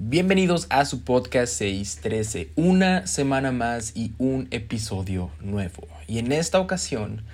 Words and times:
Bienvenidos 0.00 0.68
a 0.70 0.84
su 0.84 1.02
podcast 1.02 1.52
613, 1.54 2.52
una 2.54 3.08
semana 3.08 3.50
más 3.50 3.96
y 3.96 4.12
un 4.18 4.46
episodio 4.52 5.32
nuevo. 5.40 5.88
Y 6.06 6.20
en 6.20 6.30
esta 6.30 6.60
ocasión 6.60 7.24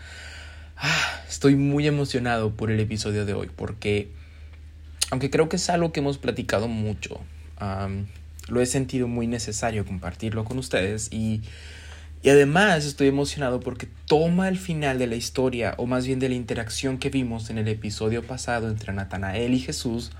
ah, 0.78 1.20
estoy 1.28 1.56
muy 1.56 1.86
emocionado 1.86 2.54
por 2.54 2.70
el 2.70 2.80
episodio 2.80 3.26
de 3.26 3.34
hoy 3.34 3.50
porque, 3.54 4.08
aunque 5.10 5.28
creo 5.28 5.50
que 5.50 5.56
es 5.56 5.68
algo 5.68 5.92
que 5.92 6.00
hemos 6.00 6.16
platicado 6.16 6.66
mucho, 6.66 7.20
lo 8.48 8.60
he 8.62 8.66
sentido 8.66 9.08
muy 9.08 9.26
necesario 9.26 9.84
compartirlo 9.84 10.46
con 10.46 10.58
ustedes 10.58 11.12
y, 11.12 11.42
y 12.22 12.30
además 12.30 12.86
estoy 12.86 13.08
emocionado 13.08 13.60
porque 13.60 13.88
toma 14.06 14.48
el 14.48 14.56
final 14.56 14.98
de 14.98 15.06
la 15.06 15.16
historia 15.16 15.74
o 15.76 15.84
más 15.84 16.06
bien 16.06 16.18
de 16.18 16.30
la 16.30 16.34
interacción 16.34 16.96
que 16.96 17.10
vimos 17.10 17.50
en 17.50 17.58
el 17.58 17.68
episodio 17.68 18.26
pasado 18.26 18.70
entre 18.70 18.94
Natanael 18.94 19.52
y 19.52 19.60
Jesús 19.60 20.12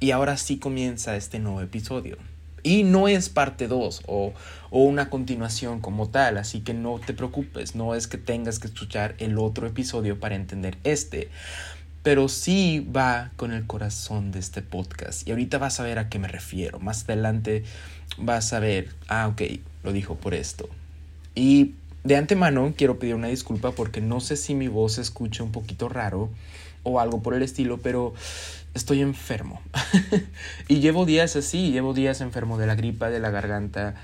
y 0.00 0.10
ahora 0.10 0.36
sí 0.36 0.58
comienza 0.58 1.16
este 1.16 1.38
nuevo 1.38 1.60
episodio. 1.60 2.16
Y 2.62 2.82
no 2.82 3.08
es 3.08 3.28
parte 3.28 3.68
2 3.68 4.02
o, 4.06 4.32
o, 4.70 4.82
una 4.82 5.10
continuación 5.10 5.80
como 5.80 6.08
tal, 6.08 6.38
así 6.38 6.60
que 6.60 6.74
no 6.74 6.98
te 6.98 7.14
preocupes, 7.14 7.74
no 7.74 7.94
es 7.94 8.08
que 8.08 8.18
tengas 8.18 8.58
que 8.58 8.66
escuchar 8.66 9.14
el 9.18 9.38
otro 9.38 9.66
episodio 9.66 10.18
para 10.18 10.34
entender 10.34 10.76
este, 10.82 11.28
pero 12.02 12.28
sí 12.28 12.86
va 12.94 13.30
con 13.36 13.52
el 13.52 13.66
corazón 13.66 14.32
de 14.32 14.40
este 14.40 14.62
podcast. 14.62 15.26
Y 15.26 15.30
ahorita 15.30 15.58
vas 15.58 15.78
a 15.78 15.84
ver 15.84 15.98
a 15.98 16.08
qué 16.08 16.18
me 16.18 16.28
refiero, 16.28 16.80
más 16.80 17.04
adelante 17.04 17.64
vas 18.18 18.52
a 18.52 18.60
ver, 18.60 18.88
ah, 19.08 19.28
ok, 19.28 19.42
lo 19.84 19.92
dijo 19.92 20.16
por 20.16 20.34
esto. 20.34 20.68
Y 21.34 21.74
de 22.04 22.16
antemano 22.16 22.72
quiero 22.76 22.98
pedir 22.98 23.14
una 23.14 23.28
disculpa 23.28 23.72
porque 23.72 24.00
no 24.00 24.20
sé 24.20 24.36
si 24.36 24.54
mi 24.54 24.68
voz 24.68 24.94
se 24.94 25.02
escucha 25.02 25.42
un 25.42 25.52
poquito 25.52 25.88
raro 25.88 26.30
o 26.82 27.00
algo 27.00 27.22
por 27.22 27.34
el 27.34 27.42
estilo, 27.42 27.78
pero 27.78 28.14
estoy 28.78 29.02
enfermo. 29.02 29.60
y 30.68 30.80
llevo 30.80 31.04
días 31.04 31.36
así, 31.36 31.70
llevo 31.70 31.92
días 31.92 32.20
enfermo 32.20 32.58
de 32.58 32.66
la 32.66 32.74
gripa, 32.74 33.10
de 33.10 33.20
la 33.20 33.30
garganta. 33.30 33.94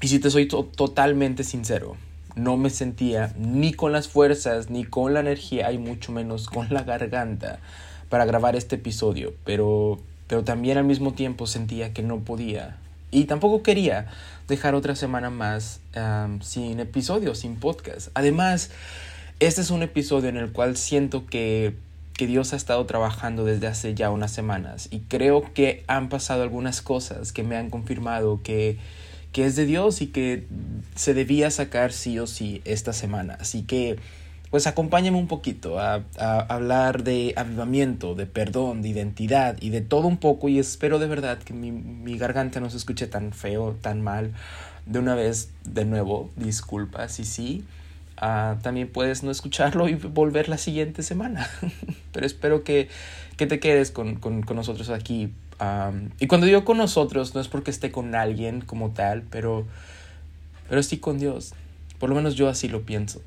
y 0.00 0.08
si 0.08 0.18
te 0.18 0.30
soy 0.30 0.46
totalmente 0.46 1.44
sincero, 1.44 1.96
no 2.36 2.56
me 2.56 2.70
sentía 2.70 3.32
ni 3.38 3.72
con 3.72 3.92
las 3.92 4.08
fuerzas, 4.08 4.68
ni 4.68 4.84
con 4.84 5.14
la 5.14 5.20
energía, 5.20 5.72
y 5.72 5.78
mucho 5.78 6.12
menos 6.12 6.48
con 6.48 6.66
la 6.70 6.82
garganta 6.82 7.60
para 8.08 8.24
grabar 8.24 8.56
este 8.56 8.76
episodio. 8.76 9.34
Pero, 9.44 10.00
pero 10.26 10.44
también 10.44 10.78
al 10.78 10.84
mismo 10.84 11.14
tiempo 11.14 11.46
sentía 11.46 11.92
que 11.92 12.02
no 12.02 12.20
podía. 12.20 12.76
Y 13.10 13.24
tampoco 13.24 13.62
quería 13.62 14.08
dejar 14.48 14.74
otra 14.74 14.96
semana 14.96 15.30
más 15.30 15.80
sin 16.42 16.80
episodio, 16.80 17.34
sin 17.34 17.56
podcast. 17.56 18.08
Además, 18.14 18.70
este 19.40 19.60
es 19.60 19.70
un 19.70 19.82
episodio 19.82 20.28
en 20.28 20.36
el 20.36 20.52
cual 20.52 20.76
siento 20.76 21.26
que 21.26 21.74
que 22.16 22.26
Dios 22.26 22.52
ha 22.52 22.56
estado 22.56 22.84
trabajando 22.86 23.44
desde 23.44 23.66
hace 23.66 23.94
ya 23.94 24.10
unas 24.10 24.30
semanas 24.30 24.88
y 24.90 25.00
creo 25.00 25.52
que 25.52 25.84
han 25.88 26.08
pasado 26.08 26.42
algunas 26.42 26.80
cosas 26.80 27.32
que 27.32 27.42
me 27.42 27.56
han 27.56 27.70
confirmado 27.70 28.40
que, 28.42 28.78
que 29.32 29.46
es 29.46 29.56
de 29.56 29.66
Dios 29.66 30.00
y 30.00 30.06
que 30.08 30.46
se 30.94 31.12
debía 31.12 31.50
sacar 31.50 31.92
sí 31.92 32.18
o 32.18 32.26
sí 32.26 32.62
esta 32.64 32.92
semana. 32.92 33.36
Así 33.40 33.62
que 33.62 33.96
pues 34.50 34.68
acompáñame 34.68 35.18
un 35.18 35.26
poquito 35.26 35.80
a, 35.80 36.04
a, 36.16 36.38
hablar 36.42 37.02
de 37.02 37.34
avivamiento, 37.36 38.14
de 38.14 38.26
perdón, 38.26 38.82
de 38.82 38.90
identidad 38.90 39.56
y 39.60 39.70
de 39.70 39.80
todo 39.80 40.06
un 40.06 40.18
poco 40.18 40.48
y 40.48 40.60
espero 40.60 41.00
de 41.00 41.08
verdad 41.08 41.38
que 41.38 41.52
mi, 41.52 41.72
mi 41.72 42.16
garganta 42.16 42.60
no 42.60 42.70
se 42.70 42.76
escuche 42.76 43.08
tan 43.08 43.32
feo, 43.32 43.76
tan 43.82 44.00
mal. 44.00 44.32
De 44.86 45.00
una 45.00 45.16
vez, 45.16 45.50
de 45.64 45.84
nuevo, 45.84 46.30
disculpas 46.36 47.18
y 47.18 47.24
sí. 47.24 47.64
Ah, 48.16 48.56
también 48.62 48.88
puedes 48.88 49.22
no 49.22 49.30
escucharlo 49.30 49.88
y 49.88 49.94
volver 49.94 50.48
la 50.48 50.58
siguiente 50.58 51.02
semana. 51.02 51.48
Pero 52.12 52.26
espero 52.26 52.64
que, 52.64 52.88
que 53.36 53.46
te 53.46 53.58
quedes 53.58 53.90
con, 53.90 54.16
con, 54.16 54.42
con 54.42 54.56
nosotros 54.56 54.90
aquí. 54.90 55.32
y 56.20 56.26
cuando 56.26 56.46
digo 56.46 56.64
con 56.64 56.78
nosotros, 56.78 57.34
no 57.34 57.40
es 57.40 57.48
porque 57.48 57.70
esté 57.70 57.90
con 57.90 58.14
alguien 58.14 58.60
como 58.60 58.90
tal, 58.90 59.22
pero, 59.22 59.64
pero 60.68 60.82
sí 60.82 60.98
con 60.98 61.18
Dios. 61.18 61.54
Por 61.98 62.10
lo 62.10 62.16
menos 62.16 62.34
yo 62.34 62.48
así 62.48 62.68
lo 62.68 62.82
pienso. 62.82 63.22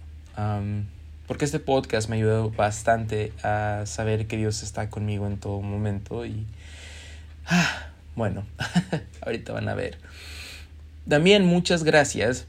porque 1.28 1.46
este 1.46 1.60
podcast 1.60 2.10
me 2.10 2.16
ayudado 2.16 2.52
bastante 2.52 3.34
a 3.44 3.84
saber 3.86 4.28
que 4.28 4.38
Dios 4.38 4.64
está 4.64 4.90
conmigo 4.90 5.28
en 5.28 5.38
todo 5.38 5.62
momento. 5.62 6.26
Y 6.26 6.46
ah, 7.48 7.90
bueno, 8.16 8.46
ahorita 9.22 9.52
van 9.52 9.68
a 9.68 9.76
ver. 9.76 9.98
También 11.08 11.46
muchas 11.46 11.84
gracias 11.84 12.48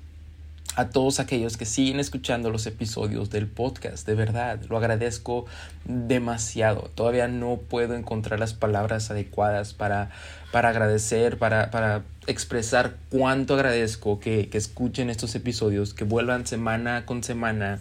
a 0.78 0.90
todos 0.90 1.18
aquellos 1.18 1.56
que 1.56 1.64
siguen 1.64 1.98
escuchando 1.98 2.50
los 2.50 2.64
episodios 2.68 3.30
del 3.30 3.48
podcast. 3.48 4.06
De 4.06 4.14
verdad, 4.14 4.60
lo 4.68 4.76
agradezco 4.76 5.44
demasiado. 5.84 6.88
Todavía 6.94 7.26
no 7.26 7.56
puedo 7.56 7.96
encontrar 7.96 8.38
las 8.38 8.54
palabras 8.54 9.10
adecuadas 9.10 9.74
para, 9.74 10.10
para 10.52 10.68
agradecer, 10.68 11.36
para, 11.36 11.72
para 11.72 12.04
expresar 12.28 12.94
cuánto 13.10 13.54
agradezco 13.54 14.20
que, 14.20 14.48
que, 14.50 14.56
escuchen 14.56 15.10
estos 15.10 15.34
episodios, 15.34 15.94
que 15.94 16.04
vuelvan 16.04 16.46
semana 16.46 17.04
con 17.06 17.24
semana 17.24 17.80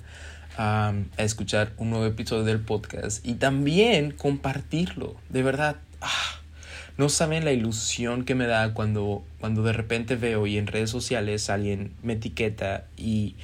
a 0.57 0.91
escuchar 1.17 1.73
un 1.77 1.91
nuevo 1.91 2.07
episodio 2.07 2.45
del 2.45 2.61
podcast 2.61 3.23
y 3.23 3.35
también 3.35 4.09
compartirlo. 4.09 5.15
De 5.29 5.43
verdad. 5.43 5.75
Ah, 6.01 6.36
no 6.97 7.09
saben 7.09 7.45
la 7.45 7.51
ilusión 7.51 8.25
que 8.25 8.33
me 8.33 8.47
da 8.47 8.73
cuando, 8.73 9.23
cuando 9.39 9.61
de 9.61 9.73
repente 9.73 10.15
veo 10.15 10.47
y 10.47 10.57
en 10.57 10.67
redes 10.67 10.89
sociales 10.89 11.49
alguien 11.49 11.93
me 12.01 12.13
etiqueta 12.13 12.85
y 12.97 13.35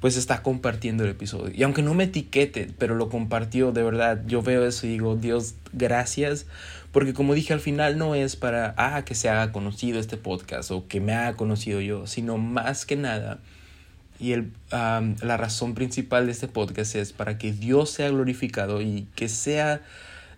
pues 0.00 0.16
está 0.16 0.42
compartiendo 0.42 1.04
el 1.04 1.10
episodio. 1.10 1.54
Y 1.54 1.62
aunque 1.62 1.82
no 1.82 1.94
me 1.94 2.04
etiquete, 2.04 2.70
pero 2.78 2.94
lo 2.94 3.08
compartió, 3.08 3.70
de 3.70 3.82
verdad, 3.82 4.22
yo 4.26 4.42
veo 4.42 4.66
eso 4.66 4.86
y 4.86 4.90
digo, 4.90 5.14
Dios, 5.14 5.54
gracias. 5.72 6.46
Porque 6.90 7.14
como 7.14 7.34
dije 7.34 7.52
al 7.52 7.60
final, 7.60 7.98
no 7.98 8.14
es 8.14 8.34
para, 8.34 8.74
ah, 8.76 9.04
que 9.04 9.14
se 9.14 9.28
haga 9.28 9.52
conocido 9.52 10.00
este 10.00 10.16
podcast 10.16 10.70
o 10.70 10.88
que 10.88 11.00
me 11.00 11.12
haga 11.12 11.36
conocido 11.36 11.80
yo, 11.80 12.06
sino 12.06 12.38
más 12.38 12.84
que 12.86 12.96
nada. 12.96 13.38
Y 14.18 14.32
el, 14.32 14.52
la 14.70 15.36
razón 15.36 15.74
principal 15.74 16.26
de 16.26 16.32
este 16.32 16.48
podcast 16.48 16.94
es 16.94 17.12
para 17.12 17.38
que 17.38 17.52
Dios 17.52 17.90
sea 17.90 18.08
glorificado 18.08 18.80
y 18.80 19.06
que 19.14 19.28
sea 19.28 19.82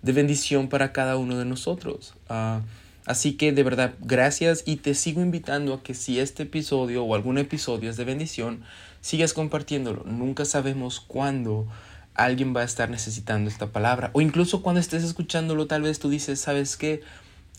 de 0.04 0.12
bendición 0.12 0.68
para 0.68 0.92
cada 0.92 1.16
uno 1.16 1.38
de 1.38 1.46
nosotros. 1.46 2.14
Ah, 2.28 2.60
así 3.06 3.38
que 3.38 3.52
de 3.52 3.62
verdad, 3.62 3.94
gracias 4.00 4.62
y 4.66 4.76
te 4.76 4.94
sigo 4.94 5.22
invitando 5.22 5.72
a 5.72 5.82
que 5.82 5.94
si 5.94 6.20
este 6.20 6.42
episodio 6.42 7.04
o 7.04 7.14
algún 7.14 7.38
episodio 7.38 7.88
es 7.88 7.96
de 7.96 8.04
bendición, 8.04 8.62
sigas 9.00 9.32
compartiéndolo. 9.32 10.04
Nunca 10.04 10.44
sabemos 10.44 11.00
cuándo 11.00 11.66
alguien 12.14 12.54
va 12.54 12.60
a 12.60 12.64
estar 12.64 12.90
necesitando 12.90 13.48
esta 13.48 13.68
palabra. 13.72 14.10
O 14.12 14.20
incluso 14.20 14.62
cuando 14.62 14.78
estés 14.78 15.04
escuchándolo, 15.04 15.66
tal 15.66 15.82
vez 15.82 15.98
tú 15.98 16.10
dices, 16.10 16.38
¿sabes 16.38 16.76
qué? 16.76 17.02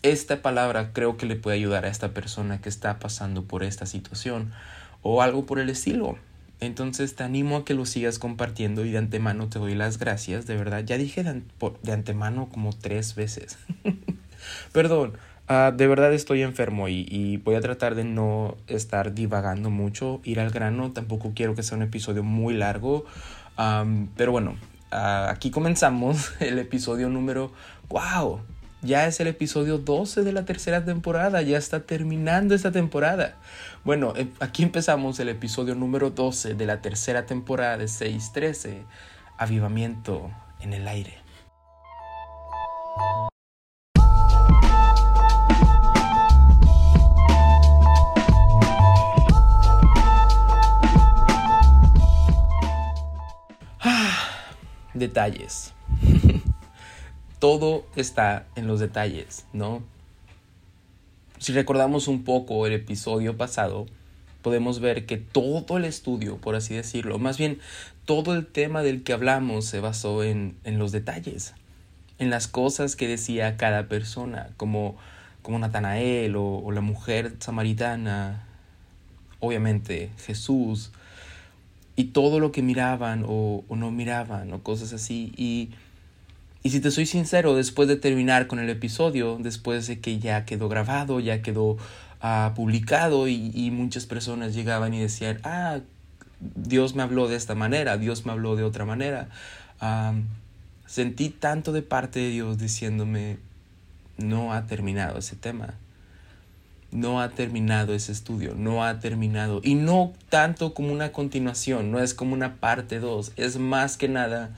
Esta 0.04 0.44
palabra 0.44 0.94
creo 0.94 1.18
que 1.18 1.26
le 1.26 1.36
puede 1.36 1.58
ayudar 1.58 1.86
a 1.86 1.90
esta 1.90 2.14
persona 2.14 2.62
que 2.62 2.70
está 2.70 3.00
pasando 3.00 3.44
por 3.44 3.64
esta 3.64 3.88
situación. 3.88 4.54
O 5.02 5.24
algo 5.24 5.48
por 5.48 5.58
el 5.58 5.72
estilo. 5.72 6.20
Entonces 6.60 7.16
te 7.16 7.24
animo 7.24 7.58
a 7.58 7.66
que 7.66 7.74
lo 7.74 7.86
sigas 7.86 8.20
compartiendo 8.20 8.86
y 8.86 8.92
de 8.92 8.98
antemano 8.98 9.50
te 9.50 9.60
doy 9.60 9.76
las 9.76 10.00
gracias, 10.00 10.46
de 10.48 10.56
verdad. 10.56 10.84
Ya 10.86 10.98
dije 10.98 11.24
de, 11.24 11.92
antemano 11.92 12.50
como 12.50 12.74
tres 12.74 13.16
veces. 13.16 13.58
Perdón, 14.72 15.14
ah, 15.48 15.74
de 15.76 15.88
verdad 15.88 16.14
estoy 16.14 16.42
enfermo 16.42 16.88
y, 16.88 17.38
voy 17.44 17.56
a 17.56 17.62
tratar 17.62 17.96
de 17.96 18.04
no 18.04 18.56
estar 18.68 19.14
divagando 19.14 19.70
mucho, 19.70 20.22
ir 20.24 20.40
al 20.40 20.52
grano. 20.52 20.92
Tampoco 20.92 21.34
quiero 21.36 21.56
que 21.56 21.64
sea 21.64 21.78
un 21.78 21.84
episodio 21.84 22.24
muy 22.24 22.54
largo. 22.54 23.06
pero 24.16 24.32
bueno, 24.32 24.56
ah, 24.92 25.30
aquí 25.30 25.52
comenzamos 25.52 26.34
el 26.40 26.60
episodio 26.60 27.10
número... 27.10 27.52
¡Wow! 27.90 28.42
Ya 28.86 29.08
es 29.08 29.20
el 29.20 29.28
episodio 29.28 29.80
12 29.80 30.24
de 30.24 30.32
la 30.32 30.46
tercera 30.46 30.86
temporada, 30.86 31.42
ya 31.42 31.58
está 31.58 31.82
terminando 31.82 32.54
esta 32.54 32.72
temporada. 32.72 33.36
Bueno, 33.86 34.14
eh, 34.16 34.28
aquí 34.40 34.64
empezamos 34.64 35.20
el 35.20 35.30
episodio 35.30 35.76
número 35.76 36.10
12 36.10 36.56
de 36.56 36.66
la 36.66 36.82
tercera 36.82 37.28
temporada 37.28 37.78
de 37.78 37.88
613, 37.88 38.84
Avivamiento 39.38 40.32
en 40.60 40.74
el 40.74 40.88
aire. 40.88 41.20
Ah, 53.80 54.32
detalles 54.96 55.76
todo 57.40 57.86
está 57.96 58.48
en 58.56 58.66
los 58.66 58.80
detalles, 58.80 59.46
¿no? 59.54 59.84
Si 61.40 61.52
recordamos 61.52 62.08
un 62.08 62.24
poco 62.24 62.66
el 62.66 62.74
episodio 62.74 63.36
pasado, 63.36 63.88
podemos 64.42 64.80
ver 64.80 65.06
que 65.06 65.18
todo 65.18 65.78
el 65.78 65.86
estudio, 65.86 66.38
por 66.38 66.56
así 66.56 66.74
decirlo, 66.76 67.20
más 67.20 67.38
bien 67.38 67.60
todo 68.06 68.36
el 68.36 68.46
tema 68.46 68.84
del 68.84 69.04
que 69.04 69.14
hablamos 69.14 69.66
se 69.66 69.80
basó 69.80 70.24
en, 70.24 70.56
en 70.64 70.80
los 70.80 70.92
detalles, 70.92 71.56
en 72.20 72.30
las 72.30 72.48
cosas 72.48 72.96
que 72.96 73.08
decía 73.08 73.58
cada 73.58 73.88
persona, 73.88 74.50
como, 74.56 74.96
como 75.42 75.60
Natanael 75.60 76.36
o, 76.38 76.72
la 76.72 76.82
mujer 76.82 77.34
samaritana, 77.40 78.48
obviamente 79.40 80.12
Jesús, 80.26 80.92
y 81.98 82.06
todo 82.06 82.40
lo 82.40 82.52
que 82.52 82.62
miraban 82.62 83.26
o, 83.28 83.64
o 83.68 83.76
no 83.76 83.92
miraban 83.92 84.54
o 84.54 84.62
cosas 84.64 84.94
así. 84.94 85.34
Y 85.38 85.72
Y 86.66 86.72
si 86.72 86.80
te 86.80 86.90
soy 86.90 87.06
sincero, 87.06 87.54
después 87.54 87.88
de 87.88 87.96
terminar 87.96 88.48
con 88.48 88.58
el 88.58 88.72
episodio, 88.72 89.38
después 89.40 89.86
de 89.86 90.00
que 90.00 90.18
ya 90.18 90.46
quedó 90.46 90.68
grabado, 90.68 91.20
ya 91.20 91.44
quedó 91.44 91.74
uh, 91.74 92.56
publicado 92.56 93.28
y, 93.28 93.70
muchas 93.70 94.08
personas 94.08 94.56
llegaban 94.56 94.92
y 94.96 95.00
decían, 95.00 95.40
ah, 95.44 95.82
Dios 96.40 96.96
me 96.96 97.04
habló 97.04 97.28
de 97.28 97.36
esta 97.36 97.54
manera, 97.54 98.00
Dios 98.00 98.26
me 98.26 98.32
habló 98.32 98.56
de 98.56 98.64
otra 98.64 98.84
manera. 98.84 99.30
Sentí 100.88 101.30
tanto 101.30 101.72
de 101.72 101.84
parte 101.84 102.18
de 102.20 102.30
Dios 102.32 102.58
diciéndome, 102.58 103.38
no 104.18 104.52
ha 104.52 104.66
terminado 104.66 105.20
ese 105.20 105.36
tema. 105.36 105.76
No 106.90 107.22
ha 107.22 107.30
terminado 107.30 107.94
ese 107.94 108.12
estudio, 108.12 108.56
no 108.56 108.84
ha 108.84 109.00
terminado. 109.00 109.62
Y 109.64 109.76
no 109.76 110.14
tanto 110.30 110.74
como 110.74 110.92
una 110.92 111.12
continuación, 111.12 111.92
no 111.92 112.00
es 112.00 112.16
como 112.16 112.34
una 112.34 112.56
parte 112.56 113.00
2, 113.00 113.34
es 113.36 113.60
más 113.60 113.98
que 113.98 114.10
nada 114.10 114.50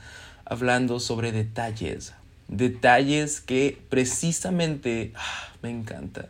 hablando 0.48 0.98
sobre 0.98 1.30
detalles. 1.30 2.14
Detalles 2.48 3.40
que 3.40 3.78
precisamente, 3.90 5.12
ah, 5.14 5.48
me 5.62 5.70
encanta, 5.70 6.28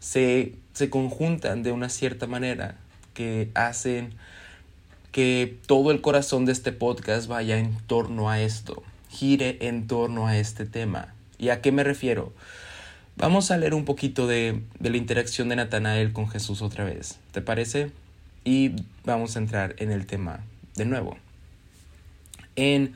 se, 0.00 0.54
se 0.72 0.88
conjuntan 0.88 1.62
de 1.62 1.72
una 1.72 1.90
cierta 1.90 2.26
manera, 2.26 2.76
que 3.12 3.50
hacen 3.54 4.14
que 5.12 5.58
todo 5.66 5.90
el 5.90 6.00
corazón 6.00 6.44
de 6.46 6.52
este 6.52 6.72
podcast 6.72 7.28
vaya 7.28 7.58
en 7.58 7.76
torno 7.86 8.30
a 8.30 8.40
esto, 8.40 8.82
gire 9.10 9.58
en 9.60 9.86
torno 9.86 10.26
a 10.26 10.38
este 10.38 10.64
tema. 10.64 11.14
¿Y 11.38 11.50
a 11.50 11.60
qué 11.60 11.72
me 11.72 11.84
refiero? 11.84 12.32
Vamos 13.16 13.50
a 13.50 13.58
leer 13.58 13.74
un 13.74 13.84
poquito 13.84 14.26
de, 14.26 14.62
de, 14.78 14.90
la 14.90 14.96
interacción 14.96 15.48
de 15.48 15.56
Natanael 15.56 16.12
con 16.12 16.28
Jesús 16.28 16.62
otra 16.62 16.84
vez, 16.84 17.18
¿te 17.32 17.42
parece? 17.42 17.90
Y 18.44 18.76
vamos 19.04 19.34
a 19.34 19.40
entrar 19.40 19.74
en 19.78 19.90
el 19.90 20.06
tema 20.06 20.40
de 20.76 20.84
nuevo. 20.84 21.16
En 22.54 22.94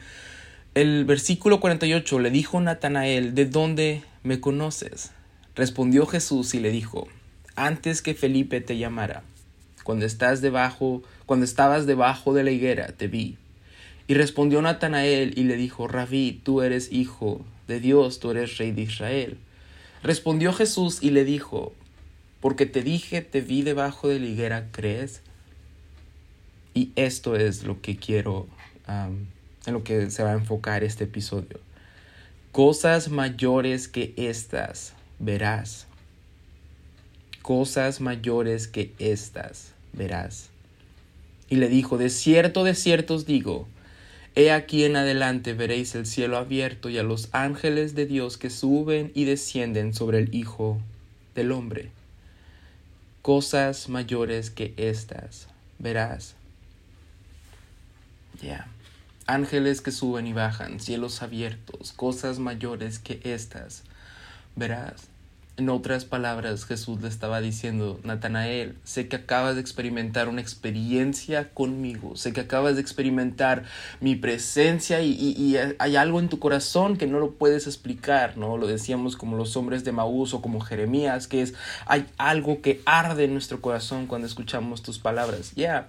el 0.75 1.05
versículo 1.05 1.61
48 1.61 2.19
le 2.19 2.31
dijo 2.31 2.61
Natanael, 2.61 3.35
¿de 3.35 3.45
dónde 3.45 4.03
me 4.23 4.41
conoces? 4.41 5.11
Respondió 5.55 6.07
Jesús 6.07 6.55
y 6.55 6.61
le 6.61 6.71
dijo, 6.71 7.09
antes 7.57 8.01
que 8.01 8.15
Felipe 8.15 8.63
te 8.63 8.79
llamara, 8.79 9.23
cuando 9.85 10.07
estás 10.07 10.41
debajo, 10.41 11.03
cuando 11.27 11.45
estabas 11.45 11.87
debajo 11.87 12.33
de 12.33 12.45
la 12.45 12.53
higuera, 12.53 12.89
te 12.89 13.07
vi. 13.07 13.37
Y 14.07 14.15
respondió 14.15 14.63
Natanael 14.63 15.35
y 15.37 15.45
le 15.45 15.57
dijo, 15.57 15.89
Rabí, 15.89 16.41
tú 16.43 16.63
eres 16.63 16.91
hijo 16.91 17.45
de 17.69 17.79
Dios, 17.79 18.19
tú 18.19 18.31
eres 18.31 18.57
rey 18.57 18.73
de 18.73 18.83
Israel. 18.83 19.37
Respondió 20.03 20.55
Jesús 20.55 21.03
y 21.03 21.11
le 21.11 21.25
dijo, 21.25 21.75
porque 22.41 22.65
te 22.65 22.83
dije, 22.83 23.21
te 23.21 23.43
vi 23.43 23.63
debajo 23.63 24.09
de 24.09 24.19
la 24.19 24.27
higuera, 24.27 24.69
¿crees? 24.73 25.21
Y 26.75 26.91
esto 26.97 27.37
es 27.37 27.63
lo 27.65 27.81
que 27.83 27.97
quiero, 27.97 28.49
en 29.67 29.75
lo 29.75 29.85
que 29.85 30.11
se 30.11 30.23
va 30.23 30.31
a 30.31 30.35
enfocar 30.35 30.85
este 30.85 31.05
episodio. 31.05 31.61
Cosas 32.53 33.09
mayores 33.09 33.89
que 33.89 34.13
estas 34.17 34.95
verás. 35.19 35.87
Cosas 37.43 38.01
mayores 38.01 38.69
que 38.69 38.93
estas 38.99 39.73
verás. 39.93 40.51
Y 41.49 41.57
le 41.57 41.69
dijo, 41.69 41.99
de 41.99 42.11
cierto, 42.11 42.65
de 42.65 42.75
cierto 42.75 43.15
os 43.15 43.27
digo, 43.27 43.67
He 44.35 44.51
aquí 44.51 44.85
en 44.85 44.97
adelante 44.97 45.53
veréis 45.53 45.95
el 45.95 46.07
cielo 46.07 46.39
abierto 46.39 46.89
y 46.89 46.97
a 46.97 47.03
los 47.03 47.29
ángeles 47.33 47.95
de 47.95 48.07
Dios 48.07 48.39
que 48.39 48.49
suben 48.49 49.13
y 49.15 49.25
descienden 49.25 49.93
sobre 49.93 50.21
el 50.21 50.35
Hijo 50.35 50.81
del 51.35 51.53
Hombre. 51.53 51.91
Cosas 53.21 53.91
mayores 53.91 54.51
que 54.51 54.73
estas 54.79 55.49
verás. 55.79 56.35
Ya. 58.41 58.67
Ángeles 59.27 59.81
que 59.81 59.93
suben 59.93 60.27
y 60.27 60.33
bajan, 60.33 60.81
cielos 60.81 61.23
abiertos, 61.23 61.93
cosas 61.93 62.39
mayores 62.39 62.99
que 62.99 63.21
estas 63.25 63.85
verás. 64.57 65.09
En 65.59 65.69
otras 65.69 66.07
palabras, 66.07 66.65
Jesús 66.65 67.03
le 67.03 67.09
estaba 67.09 67.43
diciendo, 67.43 68.01
Natanael, 68.05 68.75
sé 68.85 69.09
que 69.09 69.17
acabas 69.17 69.55
de 69.55 69.61
experimentar 69.61 70.29
una 70.29 70.41
experiencia 70.41 71.51
conmigo, 71.51 72.17
sé 72.17 72.33
que 72.33 72.41
acabas 72.41 72.77
de 72.77 72.81
experimentar 72.81 73.65
mi 74.01 74.17
presencia 74.17 75.03
y, 75.03 75.13
y, 75.13 75.59
hay 75.79 75.97
algo 75.97 76.21
en 76.21 76.31
tu 76.31 76.39
corazón 76.39 76.97
que 76.97 77.07
no 77.07 77.19
lo 77.19 77.33
puedes 77.33 77.67
explicar, 77.67 78.39
¿no? 78.39 78.57
Lo 78.57 78.67
decíamos 78.67 79.15
como 79.15 79.37
los 79.37 79.55
hombres 79.59 79.85
de 79.85 79.93
Maús 79.93 80.33
o 80.33 80.41
como 80.41 80.59
Jeremías, 80.59 81.29
que 81.29 81.43
es, 81.43 81.53
hay 81.85 82.07
algo 82.17 82.63
que 82.63 82.81
arde 82.87 83.25
en 83.25 83.35
nuestro 83.35 83.61
corazón 83.61 84.07
cuando 84.07 84.27
escuchamos 84.27 84.83
tus 84.83 84.99
palabras. 84.99 85.53
Ya, 85.55 85.89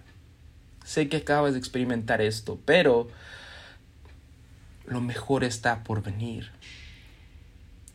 sé 0.83 1.09
que 1.09 1.17
acabas 1.17 1.53
de 1.53 1.59
experimentar 1.59 2.21
esto, 2.21 2.59
pero 2.65 3.07
lo 4.85 5.01
mejor 5.01 5.43
está 5.43 5.83
por 5.83 6.03
venir. 6.03 6.51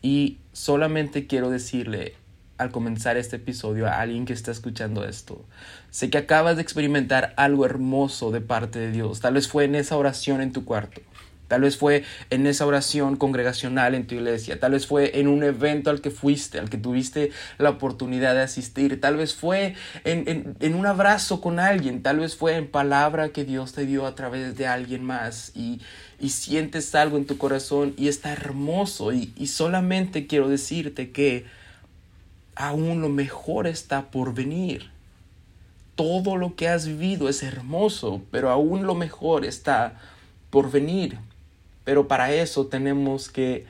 Y 0.01 0.37
solamente 0.53 1.27
quiero 1.27 1.49
decirle 1.49 2.15
al 2.57 2.71
comenzar 2.71 3.17
este 3.17 3.37
episodio 3.37 3.87
a 3.87 3.99
alguien 4.01 4.25
que 4.25 4.33
está 4.33 4.51
escuchando 4.51 5.05
esto. 5.05 5.45
Sé 5.91 6.09
que 6.09 6.17
acabas 6.17 6.57
de 6.57 6.61
experimentar 6.61 7.33
algo 7.37 7.65
hermoso 7.65 8.31
de 8.31 8.41
parte 8.41 8.79
de 8.79 8.91
Dios. 8.91 9.21
Tal 9.21 9.35
vez 9.35 9.47
fue 9.47 9.63
en 9.63 9.75
esa 9.75 9.95
oración 9.97 10.41
en 10.41 10.51
tu 10.51 10.65
cuarto. 10.65 11.01
Tal 11.49 11.61
vez 11.61 11.77
fue 11.77 12.03
en 12.29 12.45
esa 12.45 12.65
oración 12.67 13.17
congregacional 13.17 13.95
en 13.95 14.05
tu 14.05 14.15
iglesia. 14.15 14.59
Tal 14.59 14.73
vez 14.73 14.85
fue 14.85 15.19
en 15.19 15.27
un 15.27 15.43
evento 15.43 15.89
al 15.89 15.99
que 15.99 16.11
fuiste, 16.11 16.59
al 16.59 16.69
que 16.69 16.77
tuviste 16.77 17.31
la 17.57 17.71
oportunidad 17.71 18.35
de 18.35 18.41
asistir. 18.41 19.01
Tal 19.01 19.17
vez 19.17 19.33
fue 19.33 19.73
en, 20.03 20.55
en, 20.59 20.75
un 20.75 20.85
abrazo 20.85 21.41
con 21.41 21.59
alguien. 21.59 22.03
Tal 22.03 22.19
vez 22.19 22.35
fue 22.35 22.55
en 22.55 22.67
palabra 22.67 23.29
que 23.29 23.45
Dios 23.45 23.73
te 23.73 23.87
dio 23.87 24.05
a 24.05 24.13
través 24.13 24.55
de 24.55 24.67
alguien 24.67 25.03
más. 25.03 25.51
Y, 25.55 25.81
y 26.19 26.29
sientes 26.29 26.93
algo 26.93 27.17
en 27.17 27.25
tu 27.25 27.39
corazón 27.39 27.95
y 27.97 28.09
está 28.09 28.31
hermoso. 28.31 29.11
Y, 29.11 29.33
y 29.35 29.47
solamente 29.47 30.27
quiero 30.27 30.49
decirte 30.49 31.09
que 31.11 31.47
aún 32.55 33.01
lo 33.01 33.09
mejor 33.09 33.65
está 33.65 34.11
por 34.11 34.35
venir. 34.35 34.91
Todo 35.95 36.37
lo 36.37 36.55
que 36.55 36.67
has 36.67 36.85
vivido 36.85 37.27
es 37.27 37.41
hermoso, 37.41 38.21
pero 38.29 38.51
aún 38.51 38.85
lo 38.85 38.93
mejor 38.93 39.45
está 39.45 39.99
por 40.51 40.69
venir. 40.69 41.17
Pero 41.83 42.07
para 42.07 42.33
eso 42.33 42.67
tenemos 42.67 43.29
que, 43.29 43.65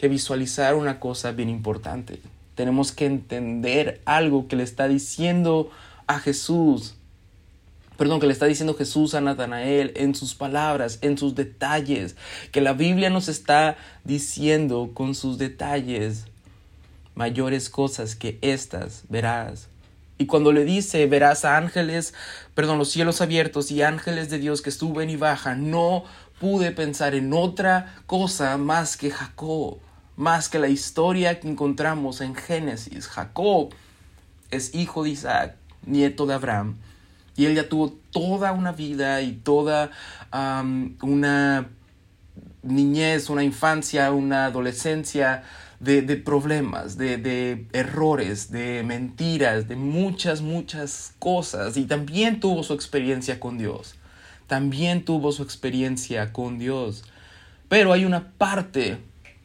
visualizar 0.00 0.74
una 0.76 1.00
cosa 1.00 1.32
bien 1.32 1.48
importante. 1.48 2.20
Tenemos 2.54 2.92
que 2.92 3.06
entender 3.06 4.00
algo 4.04 4.46
que 4.46 4.56
le 4.56 4.62
está 4.62 4.86
diciendo 4.88 5.70
a 6.06 6.20
Jesús. 6.20 6.94
Perdón, 7.96 8.20
que 8.20 8.26
le 8.26 8.32
está 8.32 8.46
diciendo 8.46 8.74
Jesús 8.74 9.14
a 9.14 9.20
Natanael 9.20 9.92
en 9.96 10.14
sus 10.14 10.34
palabras, 10.34 10.98
en 11.02 11.18
sus 11.18 11.34
detalles, 11.34 12.14
que 12.52 12.60
la 12.60 12.74
Biblia 12.74 13.10
nos 13.10 13.28
está 13.28 13.76
diciendo 14.04 14.90
con 14.94 15.16
sus 15.16 15.36
detalles 15.36 16.26
mayores 17.16 17.68
cosas 17.68 18.14
que 18.14 18.38
estas 18.40 19.02
verás. 19.08 19.68
Y 20.18 20.26
cuando 20.26 20.52
le 20.52 20.64
dice, 20.64 21.06
verás 21.06 21.44
a 21.44 21.56
ángeles, 21.56 22.12
perdón, 22.54 22.78
los 22.78 22.90
cielos 22.90 23.20
abiertos 23.20 23.70
y 23.70 23.82
ángeles 23.82 24.30
de 24.30 24.38
Dios 24.38 24.62
que 24.62 24.72
suben 24.72 25.10
y 25.10 25.16
bajan, 25.16 25.70
no 25.70 26.04
pude 26.40 26.72
pensar 26.72 27.14
en 27.14 27.32
otra 27.32 27.94
cosa 28.06 28.56
más 28.56 28.96
que 28.96 29.10
Jacob, 29.10 29.78
más 30.16 30.48
que 30.48 30.58
la 30.58 30.68
historia 30.68 31.40
que 31.40 31.48
encontramos 31.48 32.20
en 32.20 32.34
Génesis. 32.34 33.06
Jacob 33.08 33.70
es 34.50 34.74
hijo 34.74 35.04
de 35.04 35.10
Isaac, 35.10 35.56
nieto 35.84 36.26
de 36.26 36.34
Abraham, 36.34 36.76
y 37.36 37.46
él 37.46 37.54
ya 37.54 37.68
tuvo 37.68 37.92
toda 38.10 38.52
una 38.52 38.72
vida 38.72 39.22
y 39.22 39.32
toda 39.32 39.90
una 40.32 41.68
niñez, 42.62 43.30
una 43.30 43.44
infancia, 43.44 44.10
una 44.10 44.46
adolescencia 44.46 45.44
de, 45.78 46.02
problemas, 46.16 46.98
de, 46.98 47.66
errores, 47.72 48.50
de 48.50 48.82
mentiras, 48.82 49.68
de 49.68 49.76
muchas, 49.76 50.40
muchas 50.40 51.14
cosas. 51.20 51.76
Y 51.76 51.84
también 51.84 52.40
tuvo 52.40 52.64
su 52.64 52.74
experiencia 52.74 53.38
con 53.38 53.56
Dios 53.56 53.97
también 54.48 55.04
tuvo 55.04 55.30
su 55.30 55.44
experiencia 55.44 56.32
con 56.32 56.58
Dios. 56.58 57.04
Pero 57.68 57.92
hay 57.92 58.04
una 58.04 58.32
parte 58.32 58.98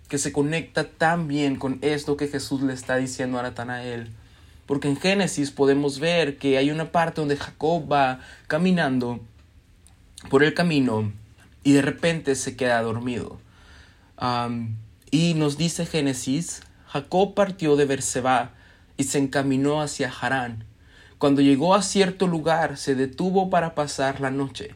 que 0.08 0.18
se 0.18 0.32
conecta 0.32 0.86
tan 0.86 1.28
bien 1.28 1.58
con 1.58 1.78
esto 1.82 2.18
que 2.18 2.30
Jesús 2.30 2.62
le 2.62 2.74
está 2.74 2.96
diciendo 2.96 3.38
a 3.38 3.44
Natanael. 3.44 4.10
Porque 4.66 4.88
en 4.88 4.96
Génesis 4.96 5.52
podemos 5.52 6.00
ver 6.00 6.38
que 6.38 6.58
hay 6.58 6.72
una 6.72 6.92
parte 6.92 7.20
donde 7.20 7.36
Jacob 7.36 7.92
va 7.92 8.22
caminando 8.48 9.20
por 10.30 10.42
el 10.42 10.54
camino 10.54 11.12
y 11.66 11.74
de 11.74 11.82
repente 11.82 12.36
se 12.36 12.56
queda 12.56 12.82
dormido. 12.82 13.40
y 15.12 15.34
nos 15.34 15.58
dice 15.58 15.86
Génesis, 15.86 16.62
Jacob 16.88 17.34
partió 17.34 17.76
de 17.76 17.86
Berseba 17.86 18.54
y 18.96 19.04
se 19.04 19.18
encaminó 19.18 19.82
hacia 19.82 20.10
Harán. 20.10 20.64
Cuando 21.18 21.42
llegó 21.42 21.76
a 21.76 21.82
cierto 21.82 22.26
lugar 22.26 22.78
se 22.78 22.96
detuvo 22.96 23.50
para 23.50 23.76
pasar 23.76 24.22
la 24.22 24.32
noche 24.32 24.76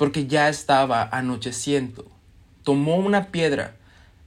porque 0.00 0.26
ya 0.26 0.48
estaba 0.48 1.10
anocheciendo. 1.12 2.10
Tomó 2.64 2.96
una 2.96 3.26
piedra 3.26 3.74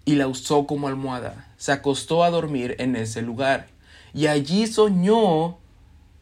y 0.05 0.13
la 0.13 0.27
usó 0.27 0.67
como 0.67 0.87
almohada. 0.87 1.47
Se 1.57 1.71
acostó 1.71 2.23
a 2.23 2.29
dormir 2.29 2.75
en 2.77 2.95
ese 2.95 3.23
lugar. 3.23 3.65
Y 4.13 4.27
allí 4.27 4.67
soñó 4.67 5.57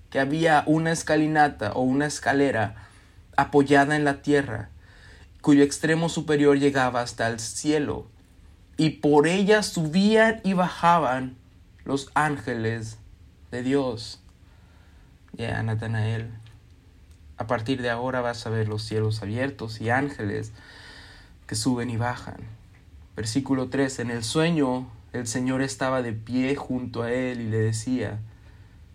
que 0.10 0.22
había 0.22 0.64
una 0.68 0.94
escalinata 0.94 1.74
o 1.74 1.82
una 1.82 2.06
escalera 2.06 2.88
apoyada 3.36 3.98
en 3.98 4.06
la 4.06 4.22
tierra, 4.22 4.70
cuyo 5.42 5.64
extremo 5.64 6.08
superior 6.08 6.58
llegaba 6.58 7.02
hasta 7.02 7.28
el 7.28 7.42
cielo. 7.42 8.08
y 8.78 8.92
por 9.02 9.28
ella 9.28 9.64
subían 9.64 10.40
y 10.46 10.54
bajaban 10.54 11.36
los 11.84 12.10
ángeles 12.14 13.00
de 13.52 13.64
Dios. 13.64 14.22
Ya, 15.34 15.62
Natanael, 15.62 16.32
a 17.42 17.48
partir 17.48 17.82
de 17.82 17.90
ahora 17.90 18.22
vas 18.22 18.46
a 18.46 18.52
ver 18.52 18.68
los 18.68 18.84
cielos 18.84 19.24
abiertos 19.24 19.82
y 19.82 19.90
ángeles 19.90 20.52
que 21.48 21.56
suben 21.56 21.90
y 21.90 21.98
bajan. 21.98 22.38
Versículo 23.16 23.70
3. 23.70 23.98
En 23.98 24.12
el 24.12 24.24
sueño 24.24 24.88
el 25.12 25.26
Señor 25.26 25.64
estaba 25.64 26.04
de 26.04 26.14
pie 26.14 26.56
junto 26.56 27.02
a 27.02 27.12
él 27.12 27.42
y 27.42 27.50
le 27.50 27.58
decía, 27.58 28.20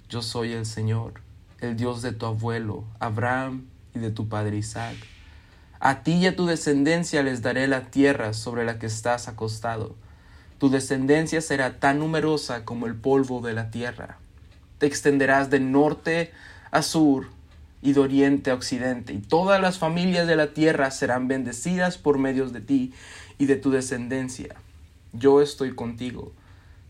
Yo 0.08 0.22
soy 0.22 0.52
el 0.52 0.64
Señor, 0.64 1.14
el 1.60 1.76
Dios 1.76 2.02
de 2.02 2.12
tu 2.12 2.24
abuelo, 2.24 2.84
Abraham 3.00 3.66
y 3.96 3.98
de 3.98 4.12
tu 4.12 4.28
padre 4.28 4.58
Isaac. 4.58 4.94
A 5.80 6.04
ti 6.04 6.12
y 6.12 6.26
a 6.28 6.36
tu 6.36 6.46
descendencia 6.46 7.24
les 7.24 7.42
daré 7.42 7.66
la 7.66 7.86
tierra 7.90 8.32
sobre 8.32 8.64
la 8.64 8.78
que 8.78 8.86
estás 8.86 9.26
acostado. 9.26 9.96
Tu 10.58 10.70
descendencia 10.70 11.40
será 11.40 11.80
tan 11.80 11.98
numerosa 11.98 12.64
como 12.64 12.86
el 12.86 12.94
polvo 12.94 13.40
de 13.40 13.54
la 13.54 13.72
tierra. 13.72 14.18
Te 14.78 14.86
extenderás 14.86 15.50
de 15.50 15.58
norte 15.58 16.30
a 16.70 16.82
sur 16.82 17.34
y 17.86 17.92
de 17.92 18.00
oriente 18.00 18.50
a 18.50 18.54
occidente, 18.54 19.12
y 19.12 19.18
todas 19.18 19.60
las 19.60 19.78
familias 19.78 20.26
de 20.26 20.34
la 20.34 20.52
tierra 20.52 20.90
serán 20.90 21.28
bendecidas 21.28 21.98
por 21.98 22.18
medios 22.18 22.52
de 22.52 22.60
ti 22.60 22.92
y 23.38 23.46
de 23.46 23.54
tu 23.54 23.70
descendencia. 23.70 24.56
Yo 25.12 25.40
estoy 25.40 25.72
contigo, 25.72 26.32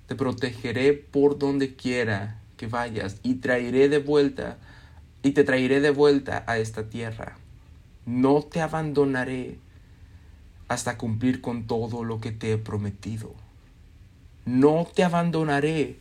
te 0.07 0.15
protegeré 0.15 0.95
por 0.95 1.39
donde 1.39 1.77
quiera 1.77 2.41
que 2.57 2.67
vayas 2.67 3.21
y 3.23 3.35
traeré 3.35 3.91
de 3.91 3.99
vuelta 3.99 4.57
y 5.23 5.33
te 5.33 5.45
traeré 5.45 5.83
de 5.83 5.91
vuelta 5.91 6.45
a 6.47 6.57
esta 6.57 6.89
tierra. 6.89 7.37
No 8.07 8.41
te 8.41 8.63
abandonaré 8.63 9.59
hasta 10.67 10.97
cumplir 10.97 11.43
con 11.43 11.67
todo 11.67 12.05
lo 12.05 12.23
que 12.23 12.33
te 12.33 12.55
he 12.55 12.57
prometido. 12.57 13.35
No 14.47 14.89
te 14.95 15.05
abandonaré 15.05 15.99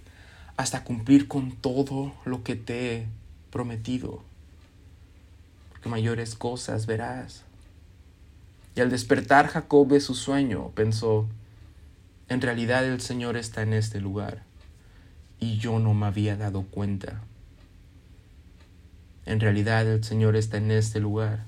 hasta 0.55 0.85
cumplir 0.85 1.27
con 1.27 1.51
todo 1.51 2.13
lo 2.23 2.43
que 2.43 2.55
te 2.55 2.95
he 2.95 3.07
prometido. 3.49 4.23
Mayores 5.85 6.35
cosas 6.35 6.85
verás. 6.85 7.43
Y 8.75 8.81
al 8.81 8.89
despertar 8.89 9.47
Jacob 9.47 9.87
de 9.87 10.01
su 10.01 10.15
sueño, 10.15 10.71
pensó, 10.75 11.27
en 12.27 12.41
realidad 12.41 12.85
el 12.85 13.01
Señor 13.01 13.37
está 13.37 13.61
en 13.61 13.73
este 13.73 14.01
lugar 14.01 14.43
y 15.39 15.57
yo 15.57 15.79
no 15.79 15.93
me 15.93 16.07
había 16.07 16.35
dado 16.35 16.63
cuenta. 16.63 17.21
En 19.25 19.39
realidad 19.39 19.87
el 19.87 20.03
Señor 20.03 20.35
está 20.35 20.57
en 20.57 20.71
este 20.71 20.99
lugar 20.99 21.45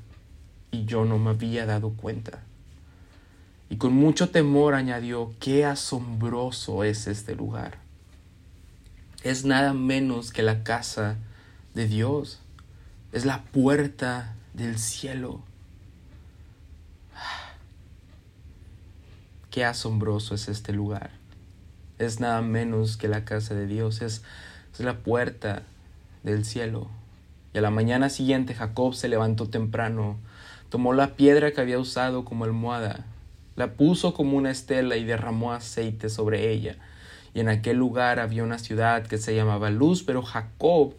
y 0.72 0.86
yo 0.86 1.06
no 1.06 1.18
me 1.18 1.32
había 1.32 1.66
dado 1.66 1.92
cuenta. 1.92 2.44
Y 3.70 3.78
con 3.78 3.94
mucho 3.94 4.30
temor 4.30 4.74
añadió, 4.74 5.34
qué 5.40 5.66
asombroso 5.66 6.84
es 6.84 7.08
este 7.08 7.36
lugar. 7.36 7.80
Es 9.24 9.46
nada 9.46 9.74
menos 9.74 10.32
que 10.32 10.42
la 10.42 10.64
casa 10.64 11.18
de 11.74 11.88
Dios. 11.88 12.40
Es 13.12 13.26
la 13.26 13.44
puerta 13.44 14.36
del 14.54 14.78
cielo. 14.78 15.42
Qué 19.50 19.66
asombroso 19.66 20.36
es 20.36 20.50
este 20.50 20.74
lugar. 20.74 21.12
Es 22.00 22.20
nada 22.20 22.42
menos 22.42 22.98
que 22.98 23.08
la 23.08 23.26
casa 23.26 23.56
de 23.56 23.66
Dios. 23.66 24.02
Es, 24.02 24.24
es 24.74 24.80
la 24.82 24.98
puerta 25.00 25.64
del 26.24 26.46
cielo. 26.46 26.90
Y 27.54 27.58
a 27.58 27.62
la 27.62 27.72
mañana 27.72 28.10
siguiente 28.10 28.54
Jacob 28.54 28.94
se 28.94 29.08
levantó 29.08 29.50
temprano 29.50 30.18
Tomó 30.70 30.92
la 30.92 31.16
piedra 31.16 31.52
que 31.52 31.62
había 31.62 31.80
usado 31.80 32.26
como 32.26 32.44
almohada, 32.44 33.06
la 33.56 33.74
puso 33.74 34.14
como 34.14 34.36
una 34.36 34.52
estela 34.52 34.98
y 34.98 35.06
derramó 35.06 35.54
aceite 35.54 36.10
sobre 36.10 36.52
ella. 36.52 36.76
Y 37.34 37.40
en 37.40 37.48
aquel 37.48 37.78
lugar 37.78 38.20
había 38.20 38.44
una 38.44 38.60
ciudad 38.60 39.08
que 39.08 39.18
se 39.18 39.34
llamaba 39.34 39.70
Luz, 39.70 40.04
pero 40.04 40.22
Jacob, 40.24 40.94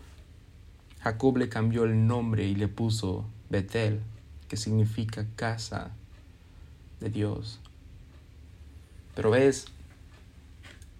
Jacob 1.00 1.37
le 1.37 1.49
cambió 1.49 1.85
el 1.85 2.07
nombre 2.07 2.47
y 2.47 2.55
le 2.55 2.69
puso 2.69 3.25
Betel, 3.50 4.00
que 4.49 4.57
significa 4.57 5.26
casa 5.37 5.90
de 7.00 7.11
Dios. 7.11 7.61
Pero 9.14 9.31
ves, 9.31 9.67